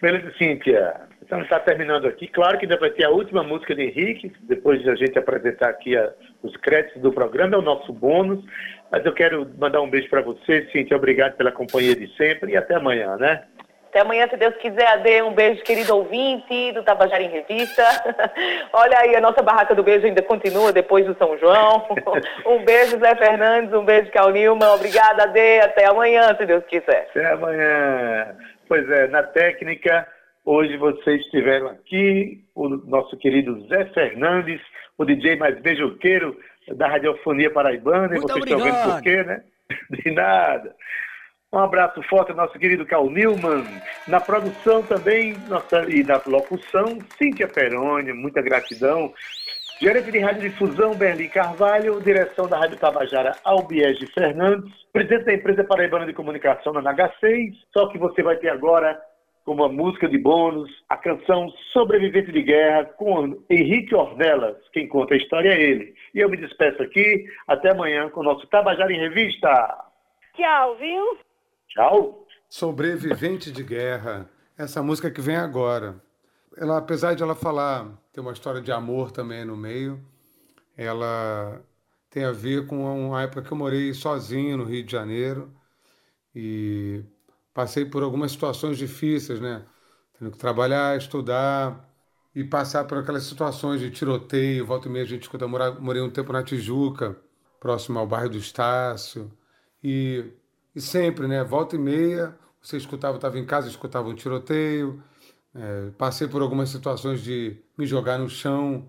Beleza, 0.00 0.32
Cíntia. 0.38 1.02
Então 1.22 1.42
está 1.42 1.60
terminando 1.60 2.06
aqui. 2.06 2.26
Claro 2.26 2.58
que 2.58 2.64
ainda 2.64 2.78
vai 2.78 2.90
ter 2.90 3.04
a 3.04 3.10
última 3.10 3.42
música 3.42 3.74
de 3.74 3.82
Henrique, 3.82 4.32
depois 4.42 4.82
de 4.82 4.88
a 4.88 4.94
gente 4.94 5.18
apresentar 5.18 5.68
aqui 5.68 5.94
a, 5.94 6.10
os 6.42 6.56
créditos 6.56 7.02
do 7.02 7.12
programa, 7.12 7.54
é 7.54 7.58
o 7.58 7.62
nosso 7.62 7.92
bônus. 7.92 8.42
Mas 8.90 9.04
eu 9.04 9.12
quero 9.12 9.46
mandar 9.58 9.82
um 9.82 9.90
beijo 9.90 10.08
para 10.08 10.22
você, 10.22 10.66
Cíntia. 10.72 10.96
Obrigado 10.96 11.36
pela 11.36 11.52
companhia 11.52 11.94
de 11.94 12.08
sempre 12.16 12.52
e 12.52 12.56
até 12.56 12.76
amanhã, 12.76 13.16
né? 13.16 13.44
Até 13.90 14.02
amanhã, 14.02 14.28
se 14.28 14.36
Deus 14.36 14.54
quiser, 14.58 14.86
Ade. 14.86 15.20
Um 15.22 15.34
beijo, 15.34 15.64
querido 15.64 15.96
ouvinte 15.96 16.70
do 16.70 16.84
Tabajara 16.84 17.24
em 17.24 17.28
Revista. 17.28 17.82
Olha 18.72 18.96
aí, 19.00 19.16
a 19.16 19.20
nossa 19.20 19.42
barraca 19.42 19.74
do 19.74 19.82
beijo 19.82 20.06
ainda 20.06 20.22
continua 20.22 20.72
depois 20.72 21.04
do 21.04 21.16
São 21.18 21.36
João. 21.38 21.88
Um 22.46 22.64
beijo, 22.64 23.00
Zé 23.00 23.16
Fernandes. 23.16 23.74
Um 23.74 23.84
beijo, 23.84 24.08
Cal 24.12 24.30
Nilman. 24.30 24.74
Obrigada, 24.74 25.24
Ade. 25.24 25.60
Até 25.60 25.86
amanhã, 25.86 26.32
se 26.36 26.46
Deus 26.46 26.64
quiser. 26.66 27.08
Até 27.10 27.32
amanhã. 27.32 28.36
Pois 28.68 28.88
é, 28.88 29.08
na 29.08 29.24
técnica, 29.24 30.06
hoje 30.44 30.76
vocês 30.76 31.20
estiveram 31.22 31.66
aqui, 31.70 32.44
o 32.54 32.68
nosso 32.68 33.16
querido 33.16 33.66
Zé 33.66 33.86
Fernandes, 33.86 34.60
o 34.96 35.04
DJ 35.04 35.34
mais 35.34 35.58
beijoqueiro 35.60 36.36
da 36.76 36.86
Radiofonia 36.86 37.50
Paraibana, 37.50 38.08
Muito 38.10 38.18
e 38.18 38.20
vocês 38.20 38.44
estão 38.44 38.58
vendo 38.58 38.68
obrigado. 38.68 38.92
por 38.92 39.02
quê, 39.02 39.24
né? 39.24 39.42
De 39.90 40.10
nada. 40.12 40.76
Um 41.52 41.58
abraço 41.58 42.00
forte 42.04 42.30
ao 42.30 42.36
nosso 42.36 42.56
querido 42.56 42.86
Cal 42.86 43.10
Newman. 43.10 43.64
Na 44.06 44.20
produção 44.20 44.84
também, 44.84 45.34
nossa, 45.48 45.84
e 45.90 46.04
na 46.04 46.22
locução, 46.24 47.00
Cíntia 47.18 47.48
Peroni, 47.48 48.12
muita 48.12 48.40
gratidão. 48.40 49.12
Gerente 49.80 50.12
de 50.12 50.20
Radiodifusão, 50.20 50.94
Berlim 50.94 51.28
Carvalho. 51.28 52.00
Direção 52.00 52.46
da 52.46 52.56
Rádio 52.56 52.78
Tabajara, 52.78 53.32
Albiege 53.42 54.06
Fernandes. 54.12 54.72
Presidente 54.92 55.24
da 55.24 55.34
empresa 55.34 55.64
Paraibana 55.64 56.06
de 56.06 56.12
Comunicação, 56.12 56.72
na 56.72 56.94
H6. 56.94 57.52
Só 57.72 57.88
que 57.88 57.98
você 57.98 58.22
vai 58.22 58.36
ter 58.36 58.50
agora, 58.50 59.02
como 59.44 59.64
a 59.64 59.68
música 59.68 60.06
de 60.06 60.18
bônus, 60.18 60.70
a 60.88 60.96
canção 60.96 61.50
Sobrevivente 61.72 62.30
de 62.30 62.42
Guerra, 62.42 62.84
com 62.84 63.42
Henrique 63.50 63.92
Ornelas. 63.92 64.56
Quem 64.72 64.86
conta 64.86 65.14
a 65.14 65.16
história 65.16 65.48
é 65.48 65.60
ele. 65.60 65.94
E 66.14 66.20
eu 66.20 66.28
me 66.28 66.36
despeço 66.36 66.80
aqui. 66.80 67.24
Até 67.48 67.72
amanhã 67.72 68.08
com 68.08 68.20
o 68.20 68.24
nosso 68.24 68.46
Tabajara 68.46 68.92
em 68.92 69.00
Revista. 69.00 69.48
Tchau, 70.36 70.76
viu? 70.76 71.29
Tchau. 71.70 72.26
Sobrevivente 72.48 73.52
de 73.52 73.62
Guerra, 73.62 74.28
essa 74.58 74.82
música 74.82 75.08
que 75.08 75.20
vem 75.20 75.36
agora. 75.36 76.02
Ela, 76.56 76.78
apesar 76.78 77.14
de 77.14 77.22
ela 77.22 77.36
falar, 77.36 77.96
ter 78.12 78.20
uma 78.20 78.32
história 78.32 78.60
de 78.60 78.72
amor 78.72 79.12
também 79.12 79.44
no 79.44 79.56
meio, 79.56 80.04
ela 80.76 81.62
tem 82.10 82.24
a 82.24 82.32
ver 82.32 82.66
com 82.66 83.08
uma 83.08 83.22
época 83.22 83.42
que 83.42 83.52
eu 83.52 83.56
morei 83.56 83.94
sozinho 83.94 84.56
no 84.56 84.64
Rio 84.64 84.82
de 84.84 84.90
Janeiro 84.90 85.48
e 86.34 87.04
passei 87.54 87.84
por 87.84 88.02
algumas 88.02 88.32
situações 88.32 88.76
difíceis, 88.76 89.40
né? 89.40 89.64
Tendo 90.18 90.32
que 90.32 90.38
trabalhar, 90.38 90.98
estudar 90.98 91.88
e 92.34 92.42
passar 92.42 92.84
por 92.84 92.98
aquelas 92.98 93.22
situações 93.22 93.80
de 93.80 93.92
tiroteio. 93.92 94.66
Volta 94.66 94.88
e 94.88 94.90
meia 94.90 95.04
a 95.04 95.08
gente 95.08 95.22
escuta, 95.22 95.46
morei 95.46 96.02
um 96.02 96.10
tempo 96.10 96.32
na 96.32 96.42
Tijuca, 96.42 97.16
próximo 97.60 98.00
ao 98.00 98.08
bairro 98.08 98.30
do 98.30 98.38
Estácio. 98.38 99.30
E, 99.82 100.32
sempre, 100.80 101.26
né? 101.26 101.42
Volta 101.44 101.76
e 101.76 101.78
meia, 101.78 102.36
você 102.60 102.76
escutava, 102.76 103.16
estava 103.16 103.38
em 103.38 103.46
casa, 103.46 103.68
escutava 103.68 104.08
um 104.08 104.14
tiroteio. 104.14 105.02
É, 105.54 105.90
passei 105.98 106.28
por 106.28 106.42
algumas 106.42 106.68
situações 106.68 107.22
de 107.22 107.58
me 107.76 107.86
jogar 107.86 108.18
no 108.18 108.28
chão 108.28 108.88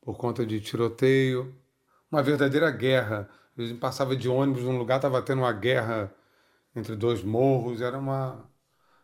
por 0.00 0.16
conta 0.16 0.46
de 0.46 0.60
tiroteio. 0.60 1.54
Uma 2.10 2.22
verdadeira 2.22 2.70
guerra. 2.70 3.28
Vezes 3.56 3.76
passava 3.78 4.16
de 4.16 4.28
ônibus 4.28 4.62
num 4.62 4.78
lugar, 4.78 4.96
estava 4.96 5.20
tendo 5.22 5.40
uma 5.40 5.52
guerra 5.52 6.14
entre 6.74 6.96
dois 6.96 7.22
morros. 7.22 7.80
Era 7.80 7.98
uma. 7.98 8.48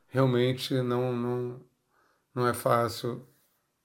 Realmente 0.08 0.74
não, 0.82 1.12
não, 1.12 1.60
não 2.34 2.46
é 2.48 2.54
fácil. 2.54 3.26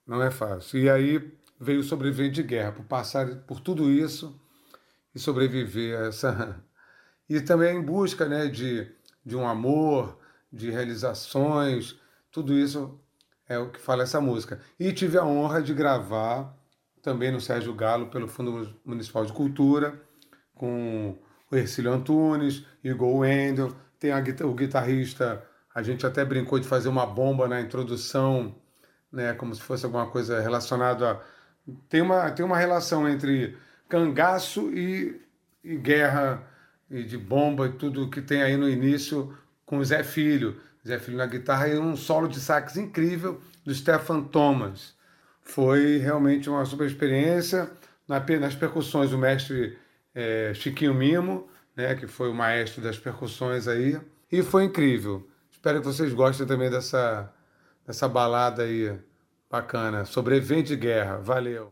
Não 0.06 0.22
é 0.24 0.32
fácil. 0.32 0.80
E 0.80 0.90
aí 0.90 1.38
veio 1.60 1.82
o 1.82 1.84
sobrevivente 1.84 2.36
de 2.36 2.44
guerra, 2.44 2.72
por 2.72 2.86
passar 2.86 3.28
por 3.46 3.60
tudo 3.60 3.90
isso 3.90 4.40
e 5.14 5.20
sobreviver 5.20 6.00
a 6.00 6.06
essa. 6.08 6.64
E 7.30 7.40
também 7.42 7.78
em 7.78 7.82
busca 7.82 8.28
né, 8.28 8.48
de, 8.48 8.90
de 9.26 9.36
um 9.36 9.48
amor, 9.48 10.18
de 10.52 10.72
realizações, 10.72 12.00
tudo 12.32 12.54
isso 12.54 13.00
é 13.48 13.58
o 13.58 13.70
que 13.70 13.80
fala 13.80 14.04
essa 14.04 14.20
música. 14.20 14.60
E 14.80 14.92
tive 14.92 15.18
a 15.18 15.26
honra 15.26 15.62
de 15.62 15.74
gravar 15.74 16.56
também 17.02 17.32
no 17.32 17.40
Sérgio 17.40 17.74
Galo, 17.74 18.08
pelo 18.08 18.28
Fundo 18.28 18.76
Municipal 18.86 19.26
de 19.26 19.34
Cultura, 19.34 20.02
com 20.54 21.18
o 21.52 21.56
Ercílio 21.56 21.92
Antunes, 21.92 22.66
Igor 22.84 23.16
Wendel, 23.18 23.76
tem 24.00 24.12
a 24.12 24.24
o 24.46 24.54
guitarrista, 24.54 25.44
a 25.74 25.82
gente 25.82 26.06
até 26.06 26.24
brincou 26.24 26.60
de 26.60 26.68
fazer 26.68 26.90
uma 26.90 27.06
bomba 27.06 27.48
na 27.48 27.60
introdução, 27.60 28.56
né, 29.12 29.34
como 29.34 29.54
se 29.54 29.62
fosse 29.62 29.86
alguma 29.86 30.08
coisa 30.08 30.40
relacionada 30.40 31.12
a... 31.12 31.20
Tem 31.88 32.02
uma, 32.02 32.32
tem 32.32 32.44
uma 32.46 32.58
relação 32.58 33.08
entre 33.08 33.58
cangaço 33.88 34.72
e, 34.74 35.22
e 35.64 35.76
guerra, 35.76 36.44
e 36.90 37.04
de 37.04 37.18
bomba 37.18 37.68
e 37.68 37.72
tudo 37.74 38.10
que 38.10 38.22
tem 38.22 38.42
aí 38.42 38.58
no 38.58 38.70
início 38.70 39.36
com 39.66 39.78
o 39.80 39.86
Zé 39.86 40.04
Filho. 40.04 40.58
Zé 40.88 40.98
Filho 41.00 41.18
na 41.18 41.26
guitarra 41.26 41.68
e 41.68 41.78
um 41.78 41.96
solo 41.96 42.28
de 42.28 42.40
sax 42.40 42.78
incrível 42.78 43.40
do 43.66 43.74
Stefan 43.74 44.24
Thomas. 44.24 44.96
Foi 45.42 45.98
realmente 45.98 46.50
uma 46.50 46.66
super 46.66 46.88
experiência. 46.88 47.70
Na 48.08 48.20
pe- 48.20 48.40
Nas 48.40 48.56
percussões, 48.56 49.12
o 49.12 49.18
mestre 49.18 49.78
eh, 50.16 50.52
Chiquinho 50.56 50.94
Mimo, 50.94 51.48
né, 51.76 51.96
que 51.96 52.08
foi 52.08 52.30
o 52.30 52.34
maestro 52.34 52.82
das 52.82 52.98
percussões 52.98 53.68
aí. 53.68 54.00
E 54.32 54.42
foi 54.44 54.64
incrível. 54.66 55.28
Espero 55.52 55.80
que 55.80 55.86
vocês 55.88 56.14
gostem 56.14 56.46
também 56.48 56.70
dessa, 56.70 57.32
dessa 57.86 58.08
balada 58.08 58.64
aí 58.64 58.98
bacana. 59.50 60.06
Sobrevivente 60.06 60.70
de 60.70 60.76
guerra. 60.78 61.18
Valeu. 61.18 61.70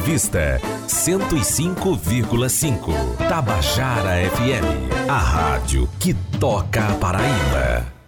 Entrevista 0.00 0.58
105,5. 0.88 2.94
Tabajara 3.28 4.22
FM. 4.22 4.88
A 5.06 5.18
rádio 5.18 5.86
que 5.98 6.14
toca 6.38 6.88
a 6.88 6.94
Paraíba. 6.94 7.99